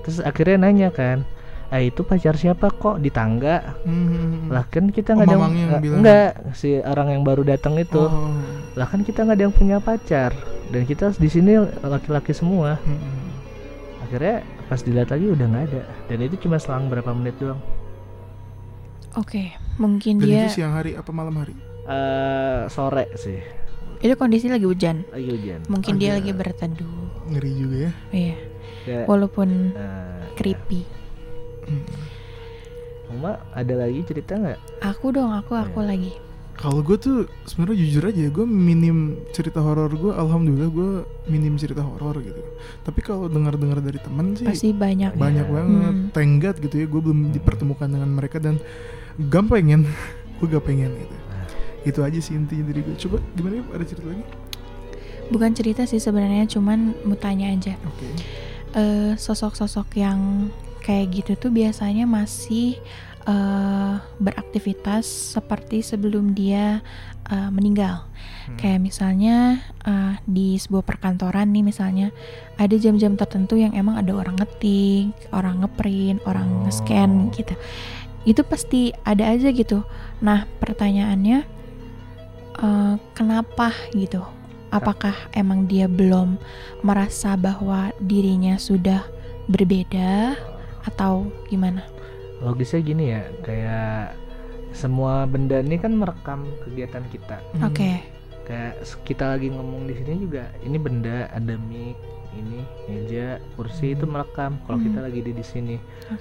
[0.00, 1.26] terus akhirnya nanya kan
[1.74, 4.46] ah itu pacar siapa kok di tangga Hmm.
[4.46, 8.30] lah kan kita Oh, nggak ada yang nggak- si orang yang baru datang itu Oh.
[8.72, 10.30] lah kan kita nggak ada yang punya pacar
[10.64, 13.26] dan kita di sini laki-laki semua Mm-mm.
[14.00, 17.58] akhirnya pas dilihat lagi udah nggak ada dan itu cuma selang berapa menit doang
[19.14, 21.54] Oke, mungkin Dan dia itu siang hari apa malam hari?
[21.84, 23.38] Eh sore sih
[23.96, 25.06] itu kondisi lagi hujan.
[25.08, 26.98] lagi hujan Mungkin dia Agak- lagi berteduh.
[27.26, 27.92] Ngeri juga ya.
[28.10, 28.36] Iya.
[28.84, 30.82] Ya, Walaupun eh, creepy.
[33.06, 35.88] Uma ada lagi cerita nggak Aku dong, aku aku Iya.
[35.88, 36.12] lagi.
[36.54, 38.96] Kalau gue tuh sebenarnya jujur aja, gue minim
[39.30, 40.14] cerita horor gue.
[40.14, 40.90] Alhamdulillah gue
[41.26, 42.38] minim cerita horor gitu.
[42.80, 45.18] Tapi kalau dengar-dengar dari temen sih Pasti banyak.
[45.18, 45.52] banyak Iya.
[45.52, 45.94] banget.
[46.14, 46.38] Hmm.
[46.38, 48.62] God gitu ya, gue belum dipertemukan dengan mereka dan
[49.18, 49.82] gak pengen,
[50.38, 51.16] gue gak pengen gitu.
[51.26, 51.46] Nah.
[51.82, 52.94] Itu aja sih intinya dari gue.
[52.98, 53.64] Coba gimana ya?
[53.74, 54.24] Ada cerita lagi?
[55.24, 57.74] Bukan cerita sih sebenarnya, cuman mau tanya aja.
[57.84, 58.06] Oke.
[58.74, 60.50] eh, sosok-sosok yang
[60.84, 62.76] kayak gitu tuh biasanya masih
[63.24, 66.84] eh, beraktivitas seperti sebelum dia
[67.32, 68.04] eh, meninggal.
[68.44, 68.56] Hmm.
[68.60, 72.12] Kayak misalnya eh, di sebuah perkantoran nih misalnya
[72.60, 76.68] ada jam-jam tertentu yang emang ada orang ngetik, orang ngeprint, orang Oh.
[76.68, 77.56] nge-scan gitu.
[78.28, 79.88] Itu pasti ada aja gitu.
[80.20, 81.38] Nah pertanyaannya
[82.60, 84.20] eh, kenapa gitu?
[84.68, 86.36] Apakah emang dia belum
[86.82, 89.06] merasa bahwa dirinya sudah
[89.46, 90.34] berbeda
[90.84, 91.14] atau
[91.46, 91.82] gimana?
[92.36, 94.18] logisnya gini ya kayak
[94.70, 97.62] semua benda ini kan merekam kegiatan kita Hmm.
[97.64, 98.02] Oke,
[98.42, 101.94] kayak s- kita lagi ngomong di sini juga ini benda ada mic
[102.34, 105.06] ini meja kursi itu merekam kalau kita Hmm.
[105.06, 105.76] lagi di di sini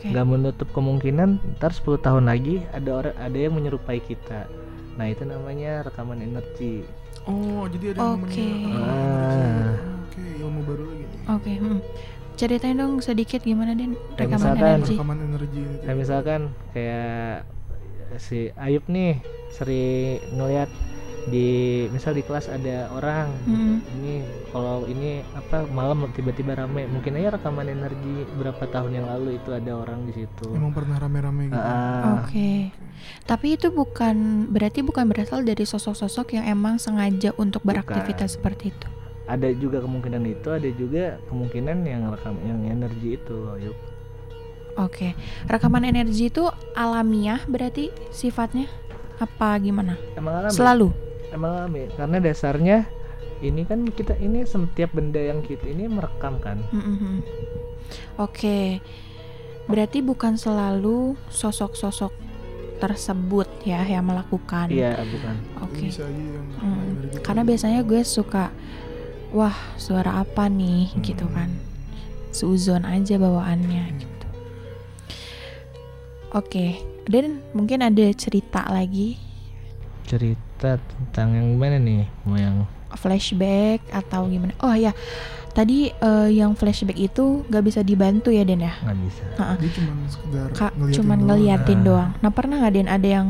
[0.06, 4.46] nggak menutup kemungkinan ntar 10 tahun lagi ada orang ada yang menyerupai kita
[4.94, 6.86] nah itu namanya rekaman energi
[7.24, 8.48] Oh, jadi ada yang Oke.
[8.48, 9.74] namanya Ah.
[10.04, 11.20] Oke, ilmu baru lagi nih.
[11.26, 11.80] Oke, hmm.
[12.44, 14.94] Ceritain dong sedikit gimana Den Kayak rekaman misalkan- energi.
[14.94, 15.78] Rekaman energi gitu.
[15.82, 17.36] kayak misalkan kayak
[18.16, 19.18] si Ayub nih
[19.50, 19.88] sering
[20.32, 20.70] ngeliat
[21.24, 21.48] di
[21.88, 23.80] misal di kelas ada orang Hmm.
[23.96, 29.40] ini kalau ini apa malam tiba-tiba rame mungkin aja rekaman energi berapa tahun yang lalu
[29.40, 31.56] itu ada orang di situ Emang pernah rame-rame gitu.
[31.58, 32.76] Ah, Oke.
[33.24, 38.88] Tapi itu bukan berarti bukan berasal dari sosok-sosok yang emang sengaja untuk beraktivitas seperti itu.
[39.24, 43.78] Ada juga kemungkinan itu ada juga kemungkinan yang rekam yang energi itu Ayub
[44.74, 45.14] Oke.
[45.46, 48.66] Rekaman energi itu alamiah berarti sifatnya
[49.22, 49.94] apa gimana?
[50.18, 50.88] emang alami Selalu.
[51.30, 52.78] emang alami karena dasarnya
[53.40, 57.22] ini kan kita ini setiap benda yang kita ini merekam kan Mm-mm.
[58.18, 58.82] Oke.
[59.64, 62.12] Berarti bukan selalu sosok-sosok
[62.82, 64.68] tersebut ya yang melakukan.
[64.68, 65.88] iya bukan Oke.
[65.88, 66.12] Yang
[66.60, 67.20] Mm.
[67.22, 68.50] Karena biasanya gue suka
[69.34, 71.02] wah, suara apa nih Hmm.
[71.02, 71.50] gitu kan.
[72.30, 74.28] Suzon aja bawaannya gitu.
[76.32, 76.80] Oke.
[77.04, 79.20] Dan mungkin ada cerita lagi
[80.04, 84.52] cerita tentang yang mana nih mau yang flashback atau gimana?
[84.60, 84.92] Oh ya,
[85.50, 88.76] tadi eh, yang flashback itu gak bisa dibantu ya Den ya?
[88.80, 89.24] nggak bisa
[89.58, 91.28] Dia cuma sekedar Kak ngeliatin cuman doang.
[91.30, 92.12] ngeliatin doang.
[92.20, 93.28] Nah pernah nggak Den ada yang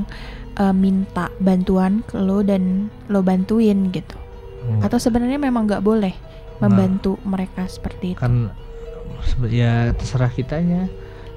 [0.56, 4.18] eh, minta bantuan ke lo dan lo bantuin gitu?
[4.64, 4.88] Nggak.
[4.88, 6.16] Atau sebenarnya memang nggak boleh
[6.58, 8.20] membantu mereka seperti itu?
[8.20, 8.54] kan
[9.48, 10.88] ya terserah kitanya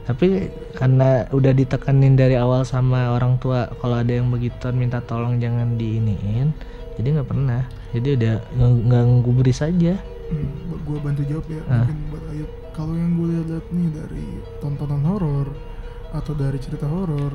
[0.04, 5.38] tapi karena udah ditekanin dari awal sama orang tua kalau ada yang begituan minta tolong
[5.38, 6.54] jangan diiniin
[6.94, 8.34] jadi nggak pernah jadi udah
[8.86, 10.50] nggak gubris aja Hmm,
[10.82, 11.86] gue bantu jawab ya Ah.
[11.86, 14.26] mungkin buat Ayub kalau yang gue lihat nih dari
[14.58, 15.46] tontonan horor
[16.10, 17.30] atau dari cerita horor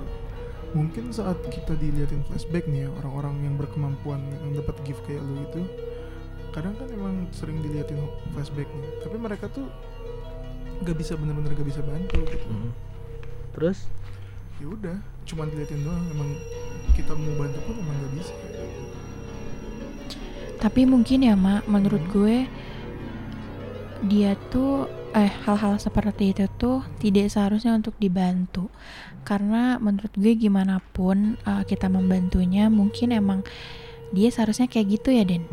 [0.71, 5.43] mungkin saat kita diliatin flashback nih ya orang-orang yang berkemampuan yang dapat gift kayak lu
[5.43, 5.61] itu
[6.51, 7.99] kadang kan emang sering diliatin
[8.35, 8.91] flashback nih.
[9.03, 9.67] Tapi mereka tuh
[10.83, 12.47] gak bisa bener-bener gak bisa bantu gitu.
[12.47, 12.71] Mm.
[13.51, 13.87] terus?
[14.63, 16.03] Ya udah cuman diliatin doang.
[16.11, 16.29] Emang
[16.95, 18.33] kita mau bantu pun emang gak bisa.
[20.61, 22.45] Tapi mungkin ya mak, menurut gue
[24.05, 28.71] dia tuh eh hal-hal seperti itu tuh tidak seharusnya untuk dibantu.
[29.21, 33.39] Karena menurut gue gimana pun eh, kita membantunya mungkin emang
[34.11, 35.45] dia seharusnya kayak gitu ya Den.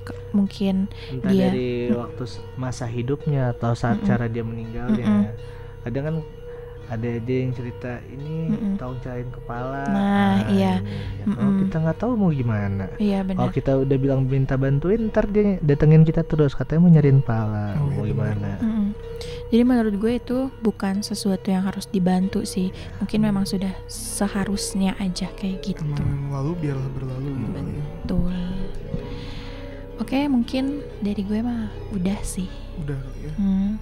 [0.00, 4.08] Ke- mungkin entah Dia- dari waktu s- masa hidupnya atau saat Mm-mm.
[4.08, 5.34] cara dia meninggalnya.
[5.80, 6.16] Kadang kan
[6.90, 10.82] ada aja yang cerita ini tolong cariin kepala Nah, iya.
[10.82, 11.30] ini.
[11.30, 11.60] kalau Mm-mm.
[11.62, 16.02] kita nggak tahu mau gimana iya Kalau kita udah bilang minta bantuin, ntar dia datengin
[16.02, 18.50] kita terus, katanya mau nyariin pala, Oh, mau iya, gimana?
[18.58, 18.86] Mm-mm.
[19.48, 25.30] jadi menurut gue itu bukan sesuatu yang harus dibantu sih mungkin memang sudah seharusnya aja
[25.32, 28.34] kayak gitu emang lalu biarlah berlalu gitu ya Betul.
[30.00, 30.64] Oke, mungkin
[30.98, 32.48] dari gue mah udah sih.
[32.78, 33.76] udah ya Hmm.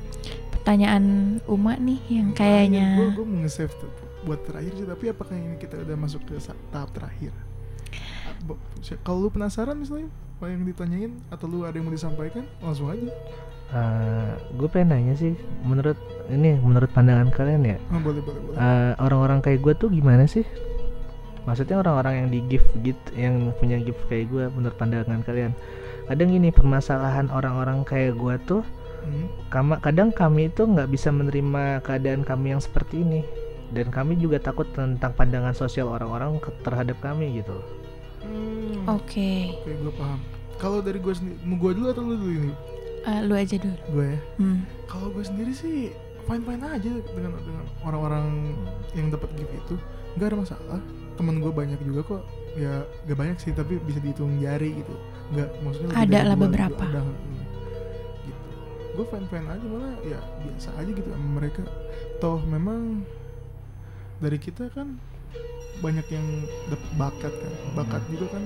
[0.68, 3.88] Pertanyaan Uma nih yang kayaknya gue mau nge-save tuh
[4.28, 6.36] buat terakhir sih tapi apakah ini kita udah masuk ke
[6.68, 7.32] tahap terakhir?
[9.00, 13.08] Kalau lu penasaran misalnya apa yang ditanyain atau lu ada yang mau disampaikan langsung aja.
[14.60, 15.32] Gue pengen nanya sih
[15.64, 15.96] menurut
[16.28, 17.80] ini menurut pandangan kalian ya?
[17.88, 18.56] Ah, boleh boleh boleh.
[18.60, 20.44] Eh, orang-orang kayak gue tuh gimana sih?
[21.48, 25.56] Maksudnya orang-orang yang di gift gitu yang punya gift kayak gue menurut pandangan kalian?
[26.12, 28.60] Kadang gini permasalahan orang-orang kayak gue tuh.
[29.48, 33.20] Kama kadang kami itu nggak bisa menerima keadaan kami yang seperti ini.
[33.68, 37.60] Dan kami juga takut tentang pandangan sosial orang-orang terhadap kami gitu.
[38.24, 40.20] Hmm, Oke, oke gue paham.
[40.56, 42.52] Kalau dari gue sendiri mau gue dulu atau lu dulu ini?
[43.04, 43.76] Eh, lu aja dulu.
[43.94, 44.20] gue ya?
[44.36, 44.58] Hmm.
[44.84, 45.92] kalau gue sendiri sih
[46.24, 48.56] fine fine aja dengan dengan orang-orang
[48.92, 49.76] yang dapat gift itu.
[50.16, 50.80] Nggak ada masalah.
[51.14, 52.22] Temen gue banyak juga kok.
[52.56, 54.94] Ya gak banyak sih tapi bisa dihitung jari gitu.
[55.30, 56.82] Nggak maksudnya Ada lah beberapa.
[56.82, 57.44] ada, hmm.
[58.98, 61.62] Gue fine fine aja malah ya biasa aja gitu sama mereka.
[62.18, 63.06] Toh memang
[64.18, 64.98] dari kita kan
[65.78, 66.26] banyak yang
[66.66, 68.42] dapat bakat kan bakat juga kan.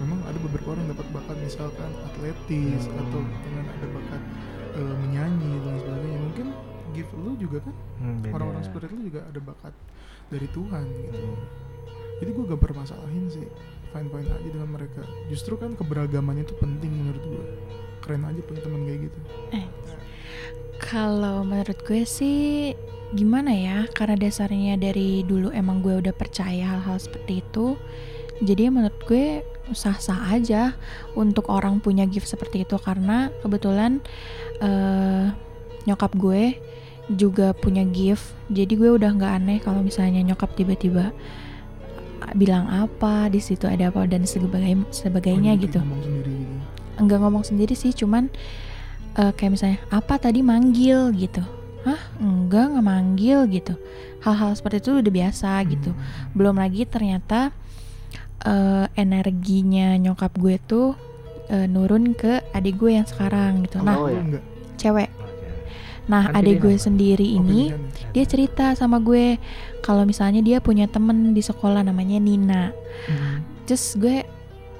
[0.00, 3.00] Memang ada beberapa orang dapat bakat misalkan atletis Hmm.
[3.04, 4.22] atau dengan ada bakat
[4.72, 6.20] eh, menyanyi dan sebagainya.
[6.24, 6.46] Mungkin
[6.90, 9.74] gift lu juga kan Hmm, orang-orang seperti lu juga ada bakat
[10.26, 11.20] dari Tuhan gitu.
[11.20, 11.44] Hmm.
[12.16, 13.48] jadi gue gak bermasalahin sih
[13.90, 15.00] fine fine aja dengan mereka.
[15.26, 17.44] Justru kan keberagaman itu penting menurut gue
[18.00, 19.18] keren aja punya teman kayak gitu
[20.80, 22.72] Kalau menurut gue sih
[23.12, 23.84] gimana ya?
[23.92, 27.76] Karena dasarnya dari dulu emang gue udah percaya hal-hal seperti itu.
[28.40, 29.44] Jadi menurut gue
[29.76, 30.72] sah-sah aja
[31.12, 34.00] untuk orang punya gift seperti itu karena kebetulan
[34.64, 35.30] eh,
[35.84, 36.56] nyokap gue
[37.12, 38.32] juga punya gift.
[38.48, 41.12] Jadi gue udah nggak aneh kalau misalnya nyokap tiba-tiba
[42.36, 46.69] bilang apa di situ ada apa dan sebagai sebagainya Oh, gitu sendiri gitu
[47.00, 48.28] enggak ngomong sendiri sih cuman
[49.14, 51.40] eh, kayak misalnya apa tadi manggil gitu
[51.80, 53.72] hah enggak nggak manggil gitu
[54.20, 56.30] hal-hal seperti itu udah biasa gitu Hmm.
[56.32, 57.50] belum lagi ternyata
[58.40, 60.92] eh, energinya nyokap gue tuh
[61.46, 64.20] eh, nurun ke adik gue yang sekarang gitu nah Oh, Lu ya?
[64.20, 64.44] enggak
[64.76, 65.10] cewek
[66.04, 66.82] nah adik gue apa?
[66.82, 67.76] sendiri Oh, ini ya?
[68.12, 69.38] dia cerita sama gue
[69.80, 73.40] kalau misalnya dia punya temen di sekolah namanya Nina Hmm.
[73.64, 74.20] terus gue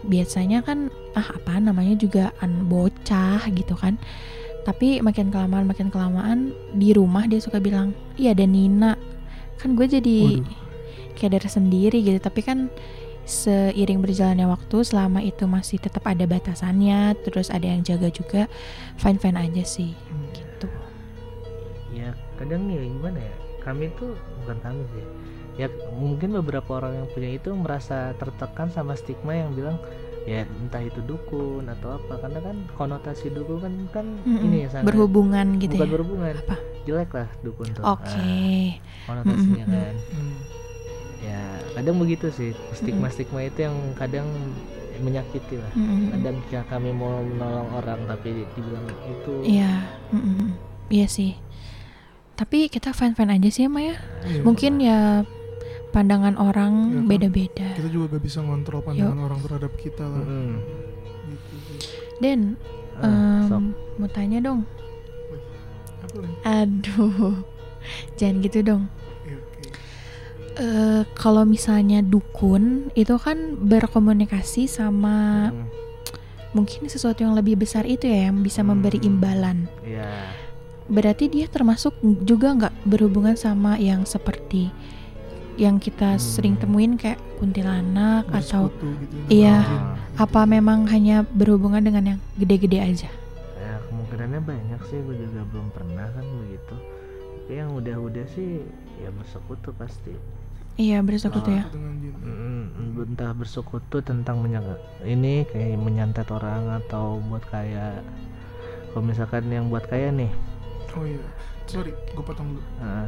[0.06, 4.00] biasanya kan ah apa namanya juga an bocah gitu kan
[4.64, 8.94] tapi makin kelamaan makin kelamaan di rumah dia suka bilang iya ada Nina
[9.60, 10.56] kan gue jadi Waduh.
[11.16, 12.68] kayak dari sendiri gitu tapi kan
[13.28, 18.48] seiring berjalannya waktu selama itu masih tetap ada batasannya terus ada yang jaga juga
[18.96, 20.28] fine fine aja sih Hmm.
[20.32, 20.68] gitu
[21.92, 22.10] ya
[22.40, 25.04] kadang nih gimana ya kami tuh bukan kami sih
[25.54, 29.76] ya mungkin beberapa orang yang punya itu merasa tertekan sama stigma yang bilang
[30.22, 34.44] ya entah itu dukun atau apa karena kan konotasi dukun kan kan Mm-mm.
[34.44, 36.56] ini ya sangat berhubungan gitu bukan ya berhubungan Apa?
[36.82, 38.68] jelek lah dukun tuh oke Ah,
[39.06, 39.74] konotasinya Mm-mm.
[39.74, 40.34] kan Hmm.
[41.20, 41.40] ya
[41.74, 44.28] kadang begitu sih stigma stigma itu yang kadang
[44.98, 46.12] menyakiti lah Mm-mm.
[46.12, 50.52] kadang jika kami mau menolong orang tapi dibilang itu Iya, mm-mm.
[50.88, 51.32] iya sih.
[52.36, 53.96] Tapi kita fan-fan aja sih ya Maya.
[54.24, 54.40] Iya.
[54.40, 55.24] Mungkin ya
[55.90, 57.06] pandangan Iya orang kan?
[57.06, 57.68] beda-beda.
[57.72, 61.56] kita juga gak bisa ngontrol pandangan orang terhadap kita lah gitu
[62.96, 63.56] Ah, sok.
[63.56, 63.64] em,
[63.96, 64.60] mau tanya dong.
[66.00, 67.34] apa nih Aduh,
[68.18, 68.82] jangan gitu dong.
[69.22, 69.60] Iya, oke
[70.52, 75.66] Eh, kalau misalnya dukun itu kan berkomunikasi sama Mm,
[76.52, 79.08] mungkin sesuatu yang lebih besar itu ya yang bisa memberi Hmm.
[79.08, 79.58] imbalan.
[79.80, 80.34] ya
[80.86, 84.74] Berarti dia termasuk juga nggak berhubungan sama yang seperti
[85.56, 86.22] yang kita Hmm.
[86.22, 89.58] sering temuin kayak kuntilanak atau Bersekutu gitu Iya.
[89.58, 90.18] dengan jin.
[90.18, 93.10] apa memang hanya berhubungan dengan yang gede-gede aja?
[93.56, 96.74] ya kemungkinannya banyak sih gue juga belum pernah kan begitu
[97.40, 98.62] tapi yang udah-udah sih
[98.96, 100.14] ya bersekutu pasti
[100.76, 101.68] Iya bersekutu ya.
[101.68, 102.14] Dengan jin.
[102.16, 108.00] Mm, entah bersekutu tentang menyak- ini kayak menyantet orang atau buat kaya
[108.88, 110.32] kalau misalkan yang buat kaya nih
[110.90, 111.20] oh iya
[111.64, 113.04] sorry gue potong dulu ah,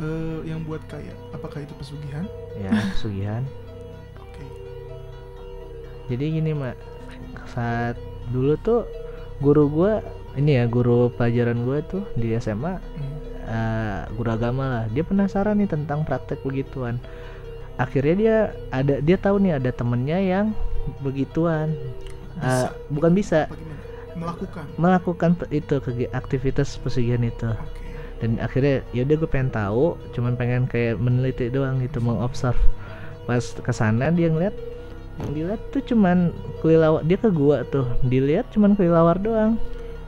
[0.00, 2.24] Eh, yang buat kaya apakah itu pesugihan?
[2.56, 3.44] Ya pesugihan.
[4.24, 4.44] Oke.
[6.08, 6.80] Jadi gini mak
[7.52, 8.00] saat
[8.32, 8.88] dulu tuh
[9.44, 10.00] guru gua
[10.40, 13.18] ini ya guru pelajaran gue tuh di SMA Hmm.
[13.44, 14.84] eh, guru agama lah.
[14.88, 16.96] Dia penasaran nih tentang praktek begituan.
[17.76, 18.36] Akhirnya dia
[18.72, 20.56] ada dia tahu nih ada temennya yang
[21.04, 21.76] begituan.
[22.40, 22.72] Bisa.
[22.88, 23.40] bukan bisa.
[24.16, 24.64] Melakukan?
[24.80, 25.76] Melakukan itu
[26.14, 27.52] aktivitas pesugihan itu.
[27.52, 27.89] Oke
[28.20, 32.56] dan akhirnya ya udah gue pengen tahu cuman pengen kayak meneliti doang gitu mengobserv
[33.24, 34.52] pas ke sana dia ngeliat
[35.28, 36.32] dilihat tuh cuman
[36.64, 39.60] kelilawar dia ke gua tuh dilihat cuman kelilawar doang.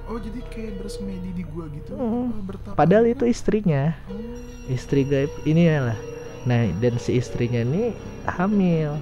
[0.08, 1.92] Oh jadi kayak bersemedi di gua gitu?
[1.96, 2.48] Mm.
[2.48, 3.28] bertapa padahal gitu?
[3.28, 3.92] itu istrinya.
[4.08, 5.98] Oh, istri gaib ini lah.
[6.48, 7.92] Nah dan si istrinya ini
[8.24, 8.96] hamil.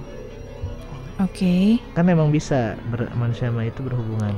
[1.21, 1.77] Oke.
[1.93, 4.33] kan emang bisa ber- manusia sama itu berhubungan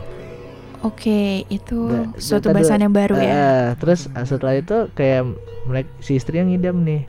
[0.83, 3.23] Oke, itu Da- suatu da- bahasan yang baru ya.
[3.23, 5.23] Eh, terus eh, setelah itu kayak
[5.63, 7.07] mereka si istri yang ngidam nih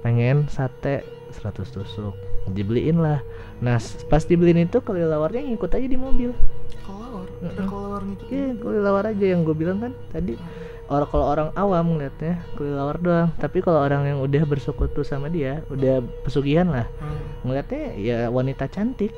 [0.00, 1.02] pengen sate
[1.34, 2.14] 100 tusuk
[2.48, 3.18] dibeliin lah
[3.56, 3.74] nah
[4.06, 6.30] pas dibeliin itu kelilawarnya ngikut aja di mobil
[6.78, 7.66] Kelawar, ada Mm-mm.
[7.66, 8.26] kelawar ngikut.
[8.28, 10.38] Iya, kelilawar aja yang gue bilang kan tadi.
[10.86, 15.66] Orang kalau orang awam ngeliatnya kelilawar doang, tapi kalau orang yang udah bersekutu sama dia,
[15.66, 17.18] udah pesugihan lah, Hmm.
[17.42, 19.10] ngeliatnya ya wanita cantik.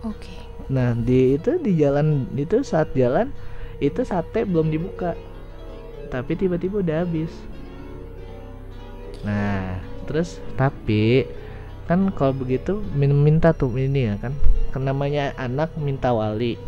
[0.00, 0.38] Oke.
[0.68, 3.32] Nah di itu di jalan itu saat jalan
[3.80, 5.16] itu sate belum dibuka,
[6.12, 7.32] tapi tiba-tiba udah habis.
[9.24, 11.28] Nah terus tapi
[11.88, 14.36] kan kalau begitu min- minta tuh ini ya kan,
[14.76, 16.60] kan namanya anak minta wali.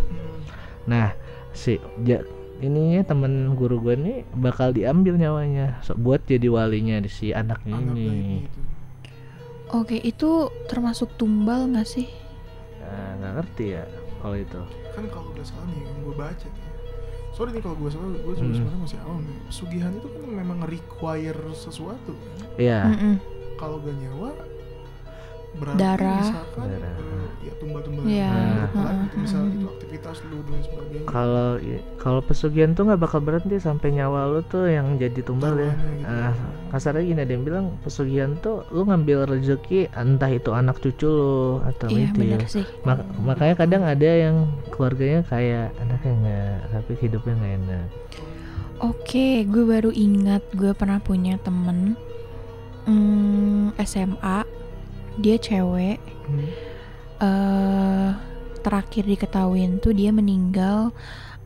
[0.88, 1.12] Nah,
[1.52, 2.24] si ja,
[2.64, 7.76] ininya temen guru gue nih bakal diambil nyawanya so, buat jadi walinya di si anaknya
[7.76, 8.38] Anggap ini.
[9.70, 12.08] Oke, itu termasuk tumbal nggak sih?
[12.90, 13.84] Nah, nggak ngerti ya
[14.18, 14.60] kalau itu.
[14.90, 16.66] Kan kalau udah salah nih yang gue baca nih.
[17.30, 18.56] Sorry nih kalau gue salah, gue juga Hmm.
[18.58, 19.38] sebenarnya masih awam nih.
[19.46, 22.36] Pesugihan itu kan memang require sesuatu kan.
[22.58, 22.80] Iya.
[22.90, 23.14] Mm-mm.
[23.54, 24.30] Kalau gak nyawa
[25.52, 26.22] berarti Darah.
[26.22, 26.94] misalkan Darah.
[27.40, 28.30] ya tumbal-tumbal Iya,
[28.70, 29.04] Nah.
[29.10, 29.38] gitu.
[29.42, 34.28] itu aktivitas lu dan sebagainya Kalau i- kalau pesugihan tuh nggak bakal berhenti sampai nyawa
[34.28, 35.72] lu tuh yang jadi tumbal ya.
[35.72, 36.04] Gitu.
[36.04, 36.32] Ah,
[36.70, 41.34] kasarnya gini ada yang bilang pesugihan tuh lu ngambil rezeki entah itu anak cucu lu
[41.62, 42.36] atau Iya, itu ya.
[42.36, 42.64] benar sih.
[42.82, 44.36] Mak- makanya kadang ada yang
[44.70, 47.86] keluarganya kayak anaknya nggak tapi hidupnya nggak enak.
[48.80, 51.98] Oke, gue baru ingat gue pernah punya temen
[52.82, 54.48] hmm, SMA.
[55.20, 55.98] Dia cewek.
[56.00, 56.48] Hmm.
[57.20, 58.10] eh
[58.60, 60.92] terakhir diketahuin tuh dia meninggal.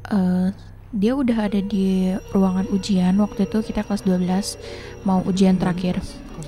[0.08, 0.54] eh
[0.94, 4.54] dia udah ada di ruangan ujian waktu itu kita kelas 12
[5.02, 5.98] mau ujian terakhir.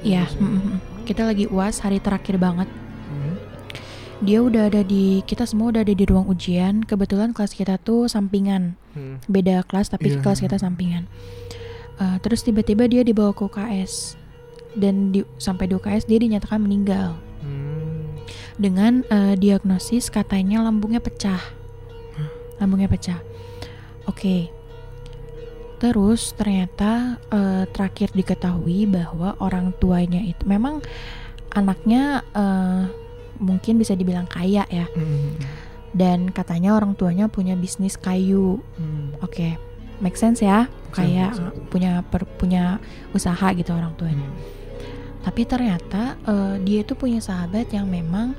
[0.06, 0.38] Iya, 12 ya.
[0.38, 2.70] mm, mm, kita lagi uas hari terakhir banget.
[3.10, 3.34] Hmm.
[4.22, 6.86] Dia udah ada di kita semua udah ada di ruang ujian.
[6.86, 8.78] Kebetulan kelas kita tuh sampingan.
[9.26, 10.22] beda kelas tapi Iya.
[10.22, 11.04] kelas kita sampingan.
[11.96, 14.14] Eh, terus tiba-tiba dia dibawa ke UKS
[14.76, 18.12] dan di, sampai di UKS dia dinyatakan meninggal Hmm.
[18.56, 21.40] dengan eh, diagnosis katanya lambungnya pecah.
[22.56, 23.20] Lambungnya pecah.
[24.04, 24.48] Oke.
[25.76, 30.80] Terus ternyata eh, terakhir diketahui bahwa orang tuanya itu memang
[31.52, 32.82] anaknya eh,
[33.36, 35.36] mungkin bisa dibilang kaya ya Hmm.
[35.92, 39.12] dan katanya orang tuanya punya bisnis kayu Hmm.
[39.20, 39.60] Oke,
[40.00, 40.64] make sense ya.
[40.90, 41.36] Kayak
[41.68, 42.80] punya per- punya
[43.12, 44.24] usaha gitu orang tuanya.
[44.24, 44.55] Hmm.
[45.26, 48.38] Tapi ternyata eh, dia itu punya sahabat yang memang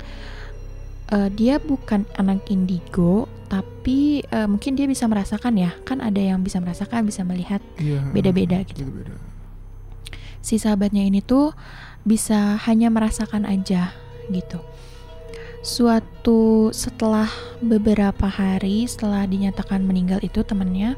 [1.12, 5.76] eh, dia bukan anak indigo, tapi eh, mungkin dia bisa merasakan ya.
[5.84, 7.60] Kan ada yang bisa merasakan, bisa melihat.
[7.76, 8.08] Iya.
[8.08, 8.88] Beda-beda gitu.
[8.88, 9.20] Beda-beda.
[10.40, 11.52] Si sahabatnya ini tuh
[12.08, 13.92] bisa hanya merasakan aja
[14.32, 14.64] gitu.
[15.60, 17.28] Suatu setelah
[17.60, 20.96] beberapa hari setelah dinyatakan meninggal itu temennya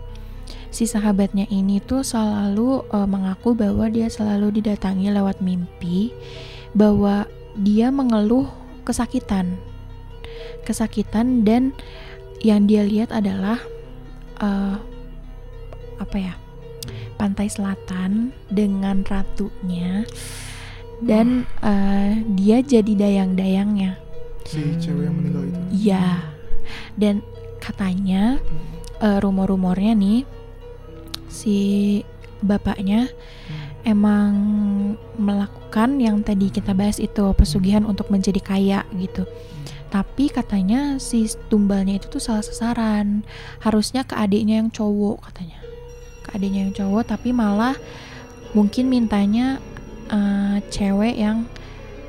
[0.70, 6.14] si sahabatnya ini tuh selalu eh, mengaku bahwa dia selalu didatangi lewat mimpi
[6.74, 7.26] bahwa
[7.58, 8.46] dia mengeluh
[8.86, 9.58] kesakitan.
[10.62, 11.74] Kesakitan dan
[12.40, 13.58] yang dia lihat adalah
[14.40, 14.76] eh,
[16.00, 16.34] apa ya
[17.20, 20.08] pantai selatan dengan ratunya
[21.04, 24.00] dan eh, dia jadi dayang-dayangnya.
[24.48, 25.60] Si cewek yang meninggal itu.
[25.90, 26.32] iya.
[26.96, 27.20] Dan
[27.60, 28.40] katanya
[29.00, 30.39] eh, rumor-rumornya nih
[31.30, 32.02] si
[32.42, 33.08] bapaknya
[33.84, 34.32] emang
[35.16, 39.24] melakukan yang tadi kita bahas itu pesugihan untuk menjadi kaya gitu.
[39.90, 43.26] Tapi katanya si tumbalnya itu tuh salah sasaran.
[43.64, 45.58] Harusnya ke adiknya yang cowok katanya.
[46.22, 47.74] Ke adiknya yang cowok tapi malah
[48.54, 49.58] mungkin mintanya
[50.10, 51.46] eh, cewek yang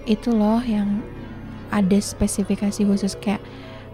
[0.06, 1.02] itu loh yang
[1.72, 3.40] ada spesifikasi khusus kayak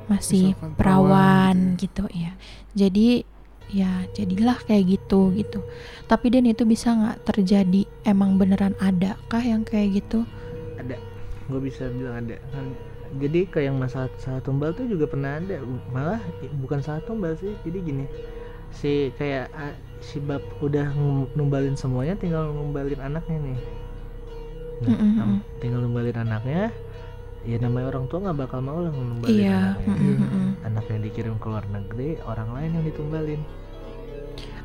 [0.08, 2.32] masih Misalkan perawan perawan gitu ya.
[2.74, 3.28] Jadi
[3.71, 5.60] ya jadilah kayak gitu gitu.
[6.08, 7.84] Tapi dan itu bisa nggak terjadi?
[8.08, 10.23] Emang beneran ada kah yang kayak gitu?
[10.77, 10.95] ada
[11.47, 12.65] gue bisa bilang ada kan
[13.17, 16.21] jadi kayak yang masalah salah tumbal tuh juga pernah ada malah
[16.62, 18.06] bukan salah tumbal sih jadi gini
[18.69, 19.49] si kayak
[20.03, 23.59] si bab udah num- numbalin semuanya tinggal numbalin anaknya nih
[24.78, 25.57] Nah, mm.
[25.57, 26.70] tinggal numbalin anaknya
[27.48, 29.60] ya namanya orang tua nggak bakal mau lah numbalin Iya.
[29.74, 30.52] anaknya mm, mm, mm.
[30.68, 33.41] anaknya dikirim ke luar negeri orang lain yang ditumbalin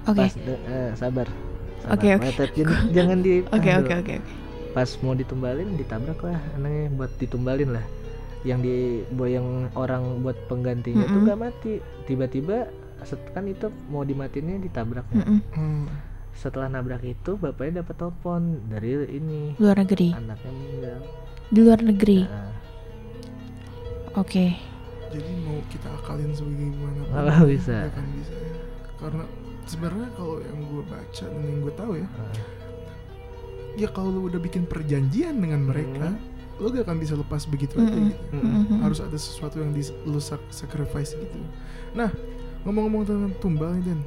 [0.03, 0.19] Oke.
[0.19, 1.29] pas de- eh, sabar.
[1.85, 2.11] Oke, oke.
[2.21, 4.17] Metet, jangan, jangan di Oke oke oke
[4.73, 7.85] pas mau ditumbalin ditabrak lah anaknya buat ditumbalin lah
[8.43, 11.25] yang di yang orang buat penggantinya tuh Mm-mm.
[11.25, 11.73] nggak mati
[12.05, 12.67] tiba-tiba
[13.31, 15.21] kan itu mau dimatinnya ditabrak ya.
[15.21, 15.39] Mm-mm.
[15.53, 15.85] Hmm.
[16.33, 20.09] setelah nabrak itu bapaknya dapat telepon dari ini Luar negeri.
[20.13, 21.01] anaknya meninggal
[21.47, 22.19] Di luar negeri.
[22.25, 22.51] Nah,
[24.15, 24.57] Oke.
[25.09, 27.77] jadi mau kita akalin sebagaimana pun, Nggak bisa.
[27.79, 28.55] nggak akan bisa ya.
[28.97, 29.25] karena
[29.63, 32.09] sebenarnya kalau yang gue baca dan yang gue tahu ya
[33.75, 36.13] ya kalau lu udah bikin perjanjian dengan mereka
[36.57, 38.07] lo gak akan bisa lepas begitu aja Mm-mm.
[38.07, 38.79] gitu Mhm.
[38.81, 41.41] harus ada sesuatu yang di, lu sak- sacrifice gitu
[41.93, 42.13] nah
[42.63, 44.01] ngomong-ngomong tentang tumbal nih Den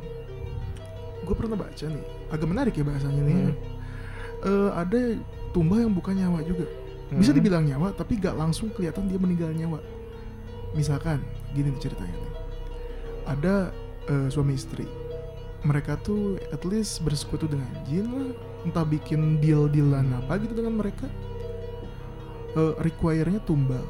[1.19, 3.53] gue pernah baca nih agak menarik ya bahasanya nih Hmm.
[4.41, 4.99] Eh, ada
[5.51, 6.69] tumbal yang bukan nyawa juga
[7.11, 7.37] bisa Hmm.
[7.37, 9.81] dibilang nyawa tapi gak langsung kelihatan dia meninggal nyawa
[10.75, 11.23] misalkan
[11.55, 12.33] gini ceritanya nih.
[13.25, 13.55] Ada
[14.11, 14.85] eh, suami istri.
[15.65, 18.29] Mereka tuh at least bersekutu dengan jin lah
[18.65, 21.09] entah bikin deal dealan apa gitu dengan mereka.
[22.53, 23.81] Eh, require-nya tumbal.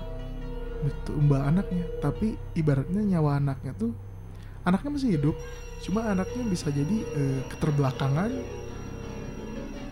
[1.03, 1.83] Tumbal anaknya.
[1.99, 3.91] Tapi ibaratnya nyawa anaknya tuh
[4.63, 5.35] anaknya masih hidup.
[5.83, 8.31] Cuma anaknya bisa jadi eh, keterbelakangan.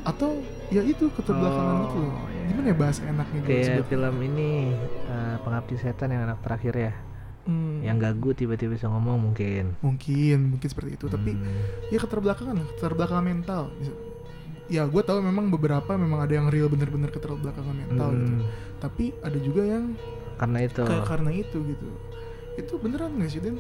[0.04, 0.40] Atau
[0.74, 2.42] ya itu keterbelakangan Oh, itu loh iya.
[2.50, 4.74] gimana ya bahasa enaknya kayak film ini
[5.14, 6.94] eh, pengabdi setan yang anak terakhir ya
[7.44, 11.92] Hmm, yang gagu tiba-tiba bisa ngomong mungkin mungkin mungkin seperti itu tapi Hmm.
[11.92, 13.68] ya keterbelakangan keterbelakangan mental
[14.66, 18.48] ya gue tahu memang beberapa memang ada yang real bener-bener keterbelakangan mental gitu Hmm.
[18.80, 20.00] tapi ada juga yang
[20.34, 21.88] karena itu kayak karena itu gitu
[22.56, 23.60] itu beneran gak sih Den?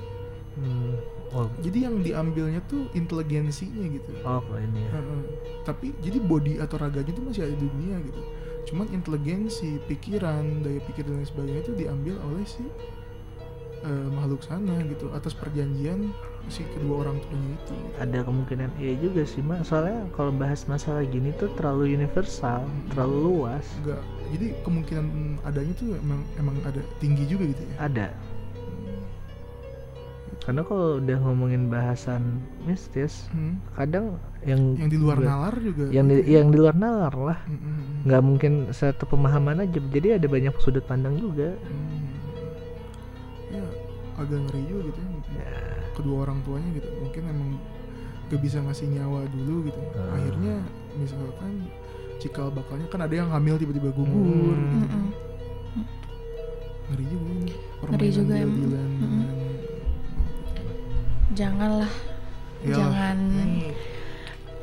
[0.54, 0.96] Hmm.
[1.34, 4.90] oh jadi yang diambilnya tuh inteligensinya gitu oh ini ya.
[4.96, 5.22] Heeh.
[5.62, 8.22] tapi jadi body atau raganya itu masih ada di dunia gitu
[8.66, 12.64] cuman inteligensi pikiran daya pikir dan lain sebagainya itu diambil oleh si
[13.84, 16.12] eh, makhluk sana gitu atas perjanjian
[16.52, 17.76] si kedua orang tuanya itu.
[18.00, 23.18] Ada kemungkinan iya juga sih mak soalnya kalau bahas masalah gini tuh terlalu universal terlalu
[23.32, 23.64] luas.
[23.84, 24.04] Enggak
[24.34, 25.06] jadi kemungkinan
[25.46, 27.76] adanya tuh emang emang ada tinggi juga gitu ya?
[27.86, 28.08] Ada
[30.44, 32.22] karena kalau udah ngomongin bahasan
[32.62, 33.64] mistis Hmm.
[33.74, 36.34] kadang yang yang di luar nalar juga yang di, gitu ya.
[36.36, 38.00] yang di luar nalar lah Hmm, hmm, hmm.
[38.04, 42.12] nggak mungkin satu pemahaman aja jadi ada banyak sudut pandang juga Hmm.
[43.50, 43.64] ya
[44.16, 45.62] agak ngeri juga gitu ya ya
[45.94, 47.52] kedua orang tuanya gitu mungkin emang
[48.28, 50.12] gak bisa ngasih nyawa dulu gitu Ah.
[50.14, 50.56] akhirnya
[50.94, 51.52] misalkan
[52.18, 54.12] cikal bakalnya kan ada yang hamil tiba-tiba gugur
[54.54, 54.72] Hmm.
[54.76, 54.88] gitu
[56.84, 58.52] ngeri juga ini Ngeri juga, em.
[61.34, 61.92] Janganlah,
[62.62, 63.18] Ya, jangan.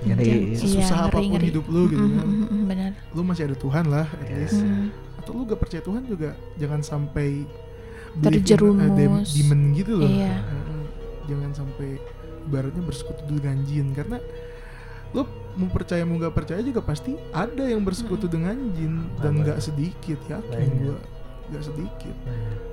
[0.01, 0.57] Ngeri.
[0.57, 1.47] Sesusah iya, apa pun ngeri-ngeri.
[1.51, 2.29] hidup lu gitu Mm-mm, kan
[2.65, 2.93] Benar.
[3.11, 4.37] lu masih ada Tuhan lah at Iya.
[4.39, 4.87] least Mm.
[5.21, 7.45] atau lu gak percaya Tuhan juga jangan sampai
[8.15, 8.81] believe in, Terjerumus.
[8.81, 10.41] uh, dem- demon gitu loh Iya.
[10.41, 10.83] Heeh.
[11.29, 11.89] jangan sampai
[12.43, 14.17] ibaratnya bersekutu dengan jin karena
[15.11, 19.61] lu mau percaya mau gak percaya juga pasti ada yang bersekutu dengan jin dan gak
[19.61, 21.01] sedikit yakin Banyak.
[21.51, 22.15] Gak sedikit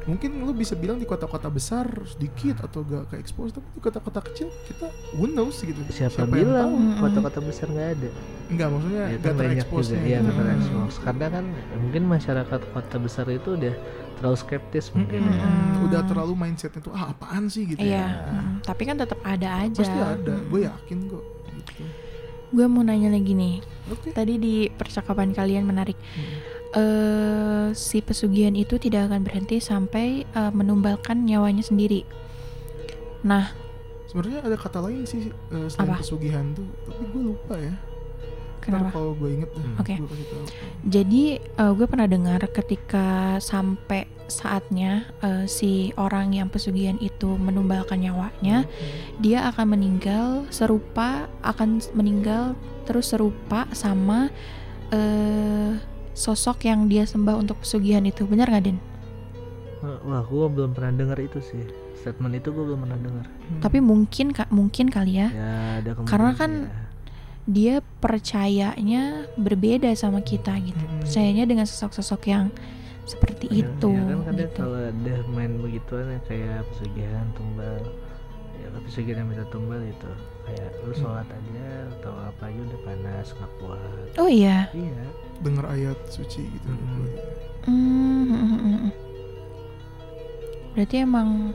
[0.03, 4.19] mungkin lu bisa bilang di kota-kota besar sedikit atau gak ke expose tapi di kota-kota
[4.23, 8.09] kecil kita who knows gitu siapa, yang bilang kota-kota besar nggak ada
[8.47, 10.15] enggak maksudnya ya gak kan banyak terekspos juga iya gitu.
[10.21, 10.39] nggak Mm-mm.
[10.39, 13.75] terekspos karena kan mungkin masyarakat kota besar itu udah
[14.17, 15.37] terlalu skeptis mungkin ya.
[15.43, 15.85] Mm-mm.
[15.85, 18.01] udah terlalu mindsetnya tuh ah apaan sih gitu Iya.
[18.01, 19.77] ya mm, Tapi kan tetap ada aja.
[19.77, 20.45] pasti ada Mm.
[20.47, 21.23] gue yakin kok
[21.53, 21.83] gitu
[22.47, 23.59] Gue mau nanya lagi nih.
[23.91, 25.99] oke Tadi di percakapan kalian menarik.
[25.99, 26.56] Hmm.
[26.77, 32.05] Eh si pesugihan itu tidak akan berhenti sampai eh, menumbalkan nyawanya sendiri.
[33.25, 33.49] Nah,
[34.07, 35.99] sebenarnya ada kata lain sih eh, selain Apa?
[35.99, 37.73] pesugihan tuh tapi gue lupa ya
[38.61, 38.89] kenapa?
[38.93, 39.75] kalau gue inget Hmm.
[39.77, 39.95] Oke.
[39.95, 40.43] gue kasih tahu
[40.85, 43.07] Jadi eh, gue pernah dengar ketika
[43.41, 49.19] sampai saatnya eh, si orang yang pesugihan itu menumbalkan nyawanya, Hmm.
[49.19, 52.53] dia akan meninggal serupa akan meninggal
[52.85, 54.31] terus serupa sama
[54.87, 55.75] eh
[56.17, 58.25] sosok yang dia sembah untuk pesugihan itu.
[58.25, 58.79] Benar nggak, Din?
[59.77, 61.61] wah gua belum pernah dengar itu sih
[61.95, 63.61] statement itu gua belum pernah dengar Hmm.
[63.61, 65.29] Tapi mungkin Kak, mungkin kali ya.
[65.29, 66.81] ya ada Karena kan ya.
[67.45, 69.03] dia percayanya
[69.35, 70.81] berbeda sama kita gitu.
[70.81, 70.99] Hmm.
[70.99, 72.49] Percayanya dengan sosok-sosok yang
[73.05, 74.59] seperti Ya, itu ya kan kadang gitu.
[74.59, 77.79] kalau ada main begituan ya kayak pesugihan tumbal
[78.53, 80.11] ya pesugihan yang minta tumbal itu
[80.43, 80.99] kayak lu Hmm.
[80.99, 84.67] sholat aja atau apa aja udah panas nggak kuat Oh iya.
[84.73, 85.07] iya
[85.39, 87.05] denger ayat suci gitu Hmm.
[87.67, 88.91] Hmm, hmm, hmm, hmm.
[90.71, 91.51] Berarti emang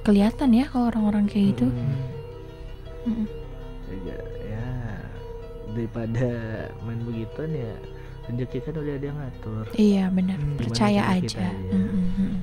[0.00, 1.66] kelihatan ya kalau orang-orang kayak gitu.
[1.66, 1.98] Hmm.
[3.04, 3.26] Hmm.
[4.02, 4.66] ya, ya
[5.68, 6.28] daripada
[6.80, 7.74] main begituan ya
[8.26, 10.38] rezeki kan udah ada yang ngatur Iya benar.
[10.38, 10.56] Hmm.
[10.56, 11.46] Percaya aja.
[11.48, 12.34] Hmm, hmm, hmm.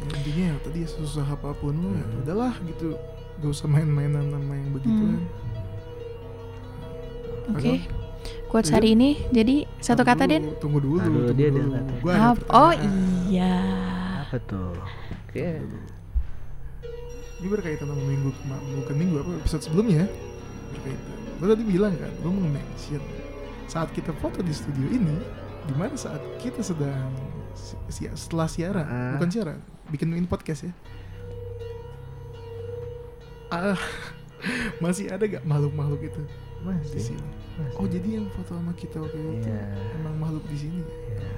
[0.00, 2.20] Ya, intinya ya tadi susah apa pun lu ya Hmm.
[2.20, 2.94] udahlah gitu
[3.38, 5.20] gak usah main-mainan sama yang begituan
[7.50, 7.70] Oke.
[7.76, 7.88] Agak-
[8.50, 10.42] Quotes hari ini jadi satu Tunggu kata Den.
[10.58, 11.70] tunggu dulu Aduh, tunggu dia ada dulu.
[11.72, 11.92] kata.
[11.96, 12.72] Gua ada Ap- oh
[13.24, 13.54] iya.
[14.20, 14.74] apa tuh
[15.26, 15.46] oke
[17.40, 18.30] ini berkaitan sama minggu
[18.76, 20.06] bukan minggu apa episode sebelumnya
[20.70, 23.02] berkaitan lo tadi bilang kan lo mention
[23.64, 25.14] saat kita foto di studio ini
[25.64, 27.10] di mana saat kita sedang
[27.50, 29.14] Si- si- setelah siaran, Ah.
[29.14, 30.72] bukan siaran, bikin ini podcast ya.
[33.48, 33.74] Ah,
[34.82, 37.02] masih ada gak makhluk-makhluk itu di Masih.
[37.10, 37.22] sini?
[37.62, 37.76] Masih.
[37.76, 39.64] Oh jadi yang foto sama kita waktu itu Iya.
[39.94, 40.78] emang makhluk di sini?
[40.78, 40.88] ya?
[41.10, 41.30] Iya.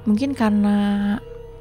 [0.00, 0.76] Mungkin karena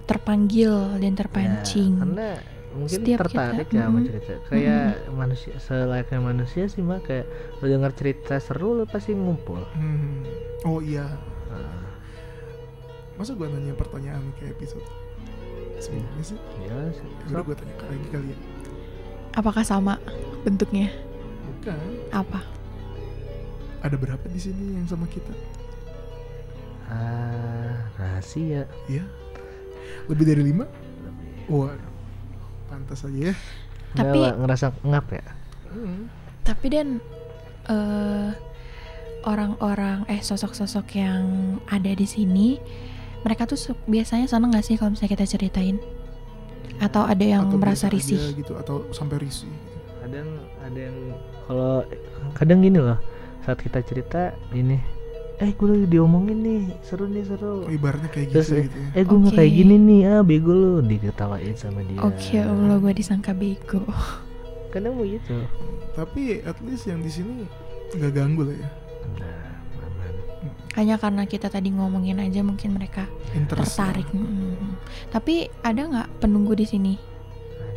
[0.05, 1.91] terpanggil dan terpancing.
[1.93, 2.29] Ya, karena
[2.69, 4.07] mungkin Setiap tertarik kita, ya sama mm-mm.
[4.07, 4.33] cerita.
[4.47, 7.25] Kayak manusia selayaknya manusia sih mah kayak
[7.59, 9.61] lo denger cerita seru lo pasti ngumpul.
[9.73, 10.23] Hmm.
[10.63, 11.05] Oh iya,
[11.49, 11.81] Nah,
[13.15, 14.85] masa gua nanya pertanyaan kayak episode
[15.77, 16.37] sebelumnya sih?
[16.61, 17.07] ya sih.
[17.27, 18.37] Udah gua tanya lagi kali ya.
[19.33, 19.97] Apakah sama
[20.41, 20.89] bentuknya?
[21.49, 21.77] Bukan.
[22.09, 22.39] Apa?
[23.79, 25.31] Ada berapa di sini yang sama kita?
[26.89, 28.65] Ah, rahasia.
[28.85, 29.05] Iya.
[30.09, 30.65] Lebih dari lima?
[30.65, 31.29] Lebih.
[31.47, 31.75] Wah,
[32.67, 33.35] pantas aja ya.
[33.93, 35.25] Tapi- Nggak, ngerasa ngap ya.
[35.69, 36.09] Hmm.
[36.43, 36.87] Tapi dan
[37.69, 38.29] eh
[39.21, 41.23] orang-orang eh sosok-sosok yang
[41.67, 42.57] ada di sini
[43.21, 45.77] mereka tuh su- biasanya seneng gak sih kalau misalnya kita ceritain?
[46.79, 48.17] Atau ada yang Atau merasa risih?
[48.33, 49.45] gitu atau sampai risih.
[49.45, 49.77] Gitu.
[49.99, 50.27] Kadang
[50.57, 50.97] ada yang
[51.45, 51.73] kalau
[52.33, 52.97] kadang gini loh
[53.41, 54.21] saat kita cerita
[54.51, 54.77] ini
[55.37, 58.87] eh gue lagi diomongin nih seru nih seru Oh, ibaratnya kayak Terus, gitu, gitu ya.
[58.91, 59.39] eh gue nggak Oke.
[59.39, 63.83] kayak gini nih ah bego lu diketawain sama dia Oke, Allah gue disangka bego.
[64.69, 65.33] kadang begitu
[65.91, 67.47] Tapi at least yang di sini
[67.91, 68.69] nggak ganggu lah ya.
[69.15, 69.47] nah
[69.81, 70.13] aman
[70.75, 73.73] Hanya karena kita tadi ngomongin aja mungkin mereka Interest.
[73.73, 74.05] tertarik.
[74.11, 74.75] Mm.
[75.09, 76.93] Tapi ada nggak penunggu di sini?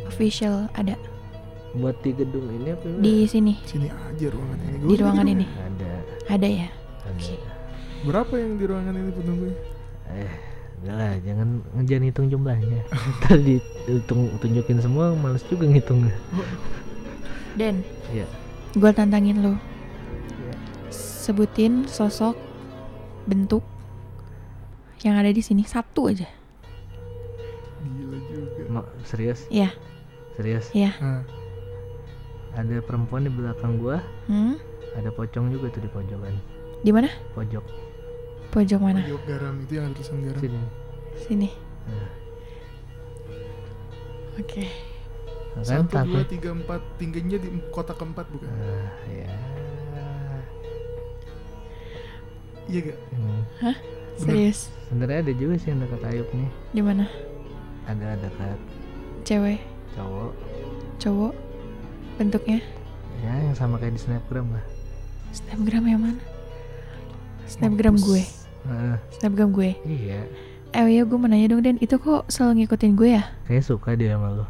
[0.05, 0.93] Official ada
[1.73, 4.77] buat di gedung ini apa di sini, Sini aja ruangan ini.
[4.77, 5.45] Gua di ruangan ini.
[5.47, 5.91] ada
[6.29, 6.67] Ada ya?
[7.05, 7.35] Oke.
[8.03, 9.57] Berapa yang di ruangan ini penunggunya?
[10.05, 10.33] eh
[10.77, 11.47] udah lah jangan
[11.81, 12.83] jangan hitung jumlahnya
[13.17, 16.11] ntar dihitung tunjukin semua males juga ngitungnya
[17.55, 18.27] Dan Iya.
[18.73, 19.55] gue tantangin lo.
[19.55, 20.53] Iya.
[20.91, 22.35] Sebutin sosok
[23.23, 23.63] bentuk
[25.01, 26.27] yang ada di sini satu aja.
[27.79, 28.61] Gila juga.
[28.69, 29.71] Ma- serius Iya,
[30.35, 30.91] serius iya.
[30.97, 31.23] Nah,
[32.53, 34.57] ada perempuan di belakang gua Hmm?
[34.93, 36.35] ada pocong juga tuh di pojokan
[36.79, 37.09] Di mana?
[37.33, 37.65] pojok
[38.49, 39.01] Pojok mana?
[39.01, 40.39] pojok garam itu yang ada tulisan garam.
[40.39, 40.59] sini
[41.15, 41.49] Sini.
[41.85, 42.09] Nah.
[44.35, 44.65] Oke.
[45.53, 46.81] kan Satu, dua, takut tiga, empat.
[46.97, 48.49] Tingginya di kotak keempat bukan?
[48.49, 49.29] Ah, ya
[52.63, 52.99] Iya gak?
[53.11, 53.41] Hmm.
[54.15, 54.69] Serius.
[54.87, 57.05] sebenarnya ada juga sih yang dekat Ayub nih Di mana?
[57.83, 58.57] ada dekat
[59.23, 59.59] Cewek,
[59.93, 60.31] cowok
[60.97, 61.33] cowok.
[62.15, 62.59] Bentuknya
[63.19, 64.63] ya yang sama kayak di snapgram lah
[65.29, 66.21] Snapgram yang mana?
[67.43, 68.05] Snapgram Mampus.
[68.05, 68.23] gue.
[68.63, 69.69] Heeh, Snapgram gue.
[69.83, 70.21] iya
[70.71, 73.23] Eh iya gue mau nanya dong Dan itu kok selalu ngikutin gue ya?
[73.43, 74.45] kayak suka dia sama lo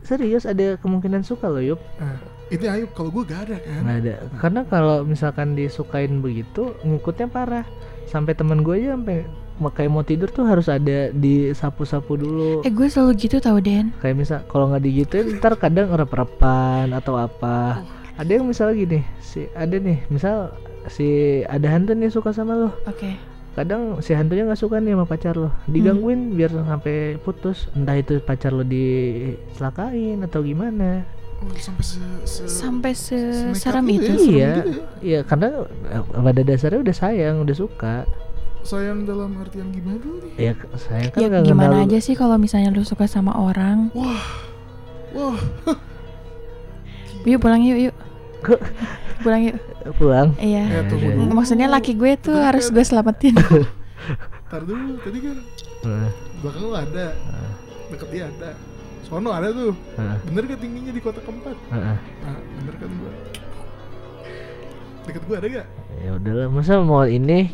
[0.00, 3.80] serius ada kemungkinan suka lo Yup Nah, ini Ayub kalau gue gak ada kan?
[3.80, 7.64] nggak ada karena kalau misalkan disukain begitu ngikutnya parah
[8.04, 9.24] sampai teman gue aja sampai
[9.58, 12.66] kayak mau tidur tuh harus ada disapu-sapu dulu.
[12.66, 13.94] Eh gue selalu gitu tau Den.
[14.02, 17.82] Kayak misal kalau nggak digituin ntar kadang rep-repan atau apa.
[18.14, 20.54] Ada yang misal gini si ada nih misal
[20.86, 23.18] si ada hantu nih suka sama lo Oke.
[23.54, 27.70] Kadang si hantunya nggak suka nih sama pacar lo digangguin biar sampai putus.
[27.78, 31.06] Entah itu pacar lo dicelakain atau gimana.
[31.42, 34.22] Oh, sampai se, se Sampai senekat seseram itu itu ya?
[34.22, 34.48] iya.
[34.48, 34.62] ya?
[35.02, 37.96] iya karena eh, pada dasarnya udah sayang udah suka
[38.64, 40.32] sayang dalam artian gimana dulu nih?
[40.40, 43.92] ya sayang kan Ya nggak gimana kenal- aja sih kalau misalnya lu suka sama orang
[43.92, 44.24] Wah,
[45.12, 45.38] wah.
[47.24, 47.94] Yuk pulang yuk yuk
[49.20, 49.56] Pulang yuk
[49.94, 50.80] pulang Iya Eh, iya.
[50.84, 51.28] dulu.
[51.30, 53.32] Maksudnya laki gue tuh Betul harus gue selamatin
[54.48, 55.36] Ntar dulu, tadi kan
[55.82, 56.08] Heeh,
[56.40, 57.06] belakang lu ada,
[57.88, 58.50] deket dia ada.
[59.02, 59.72] Sono ada tuh.
[59.94, 61.56] heeh, Bener gak tingginya di kotak keempat?
[61.68, 61.96] heeh.
[62.22, 63.12] Nah, bener kan gua.
[65.04, 65.66] Deket gua ada gak?
[65.96, 67.52] ya udahlah masa mau ini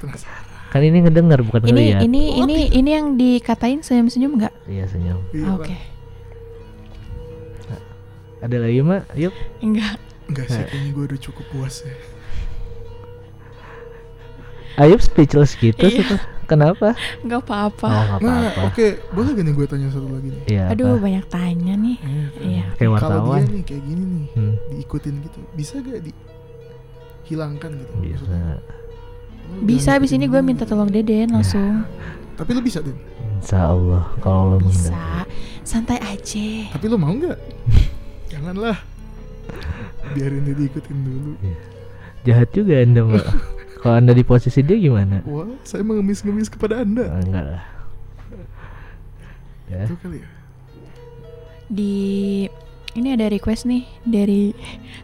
[0.00, 0.44] Penasaran.
[0.68, 4.54] kan ini ngedengar bukan Ini ngeliat ini ini ini yang dikatain senyum-senyum nggak?
[4.66, 5.54] iya senyum Iya, Ah.
[5.56, 5.76] Oke
[8.40, 11.92] ada lagi mak yuk Enggak Enggak sih, kayaknya gua udah cukup puas ya.
[14.78, 15.92] Ayub speechless gitu Iya.
[15.92, 16.20] sih Pak.
[16.46, 20.28] kenapa Enggak apa-apa oh nggak Nah, apa-apa oke, boleh gak nih gue tanya satu lagi
[20.30, 20.42] nih?
[20.48, 20.98] Iya Aduh apa?
[21.00, 22.24] banyak tanya nih Iya.
[22.40, 27.70] Iya kayak Kalau wartawan dia nih kayak gini nih, Hmm, diikutin gitu, bisa gak dihilangkan
[27.76, 27.92] gitu?
[27.98, 28.56] bisa maksudnya?
[29.60, 31.84] Bisa abis ini gue minta tolong Deden langsung
[32.34, 32.96] Tapi lu bisa, Den.
[33.38, 35.24] Insya Allah kalau lo Bisa
[35.60, 37.38] Santai aja Tapi lu mau nggak?
[38.32, 38.78] Janganlah.
[40.10, 41.32] Biarin dia diikutin dulu.
[42.20, 43.24] jahat juga anda mbak
[43.80, 47.08] kalau anda di posisi dia gimana Wah, saya mengemis-ngemis kepada anda.
[47.08, 47.62] Ah, enggak lah
[49.66, 50.28] ya Itu kali ya.
[51.66, 51.94] Di
[52.90, 54.50] Ini ada request nih Dari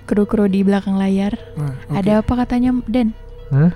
[0.04, 1.94] kru-kru di belakang layar Nah, oke.
[1.94, 3.14] Ada apa katanya Den?
[3.48, 3.70] Hah?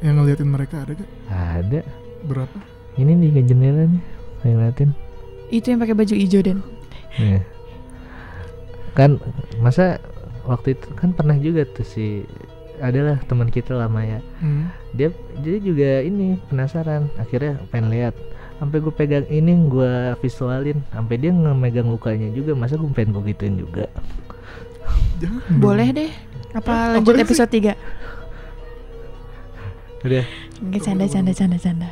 [0.00, 1.10] Yang ngeliatin mereka ada gak?
[1.28, 1.80] Ada.
[2.24, 2.58] Berapa?
[2.96, 4.02] Ini di ke jendela nih.
[4.40, 4.90] Saya ngeliatin.
[5.52, 6.58] Itu yang pakai baju hijau Den.
[7.20, 7.42] Nih.
[8.96, 9.20] Kan
[9.60, 10.00] masa
[10.48, 12.24] waktu itu kan pernah juga tuh si
[12.80, 14.20] adalah teman kita lama ya.
[14.40, 14.72] Hmm.
[14.96, 15.12] Dia
[15.44, 17.12] jadi juga ini penasaran.
[17.20, 18.16] Akhirnya pengen lihat.
[18.60, 20.80] Sampai gue pegang ini gue visualin.
[20.92, 22.56] Sampai dia ngemegang lukanya juga.
[22.56, 23.84] Masa gue pengen gue gituin juga.
[25.20, 25.60] Jangan.
[25.60, 26.12] Boleh deh.
[26.50, 27.24] Apa Apa lanjut sih?
[27.24, 27.76] episode 3?
[30.00, 30.24] Udah.
[30.60, 31.88] Enggak canda canda canda canda.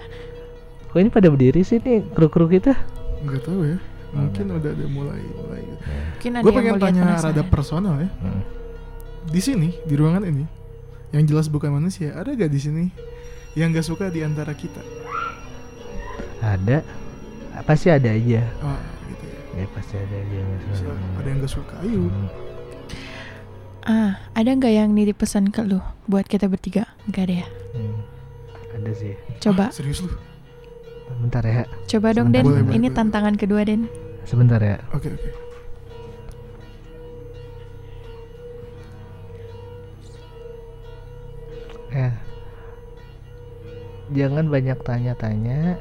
[0.89, 2.73] Kok ini pada berdiri sih nih kru-kru kita?
[3.23, 3.79] Nggak tahu ya.
[4.09, 5.63] Mungkin udah ada mulai mulai.
[6.17, 7.29] Mungkin ada Gue yang pengen tanya penasaran.
[7.29, 8.09] rada personal ya.
[8.25, 8.43] Hmm.
[9.29, 10.49] Di sini di ruangan ini,
[11.13, 12.85] yang jelas bukan manusia, ada gak di sini
[13.53, 14.81] yang gak suka di antara kita?
[16.41, 16.81] Ada.
[17.67, 18.41] Pasti ada aja.
[18.65, 18.79] Oh,
[19.11, 19.41] gitu ya.
[19.59, 20.33] Ya pasti ada aja.
[20.33, 20.95] yang nggak Bisa, suka.
[20.97, 22.03] ada yang gak suka kayu.
[22.09, 22.29] Hmm.
[23.85, 26.89] Ah, ada nggak yang nitip pesan ke lu buat kita bertiga?
[27.09, 27.47] Enggak ada ya.
[27.73, 27.99] Hmm.
[28.77, 29.15] Ada sih.
[29.41, 30.13] Coba, Ah, serius lu?
[31.19, 31.65] Bentar ya.
[31.89, 32.45] coba dong Den.
[32.45, 32.97] Boleh, boleh, Ini boleh.
[32.97, 33.89] tantangan kedua Den.
[34.23, 34.77] Sebentar ya.
[34.93, 35.31] Oke oke.
[41.89, 42.13] Ya.
[44.09, 45.81] Jangan banyak tanya-tanya.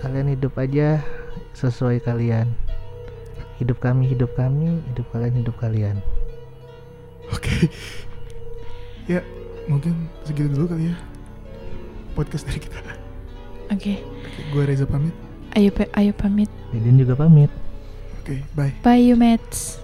[0.00, 1.00] Kalian hidup aja
[1.54, 2.48] sesuai kalian.
[3.60, 5.96] Hidup kami, hidup kami, hidup kalian, hidup kalian.
[7.30, 7.68] Oke.
[9.12, 9.20] ya,
[9.66, 10.96] mungkin segitu dulu kali ya.
[12.12, 12.78] Podcast dari kita.
[13.72, 13.98] Oke.
[14.00, 15.14] Oke, gue Reza pamit.
[15.52, 16.48] Ayo ayo pamit.
[16.72, 17.52] Didin juga pamit.
[18.22, 18.72] Oke, bye.
[18.84, 19.81] Bye you mates.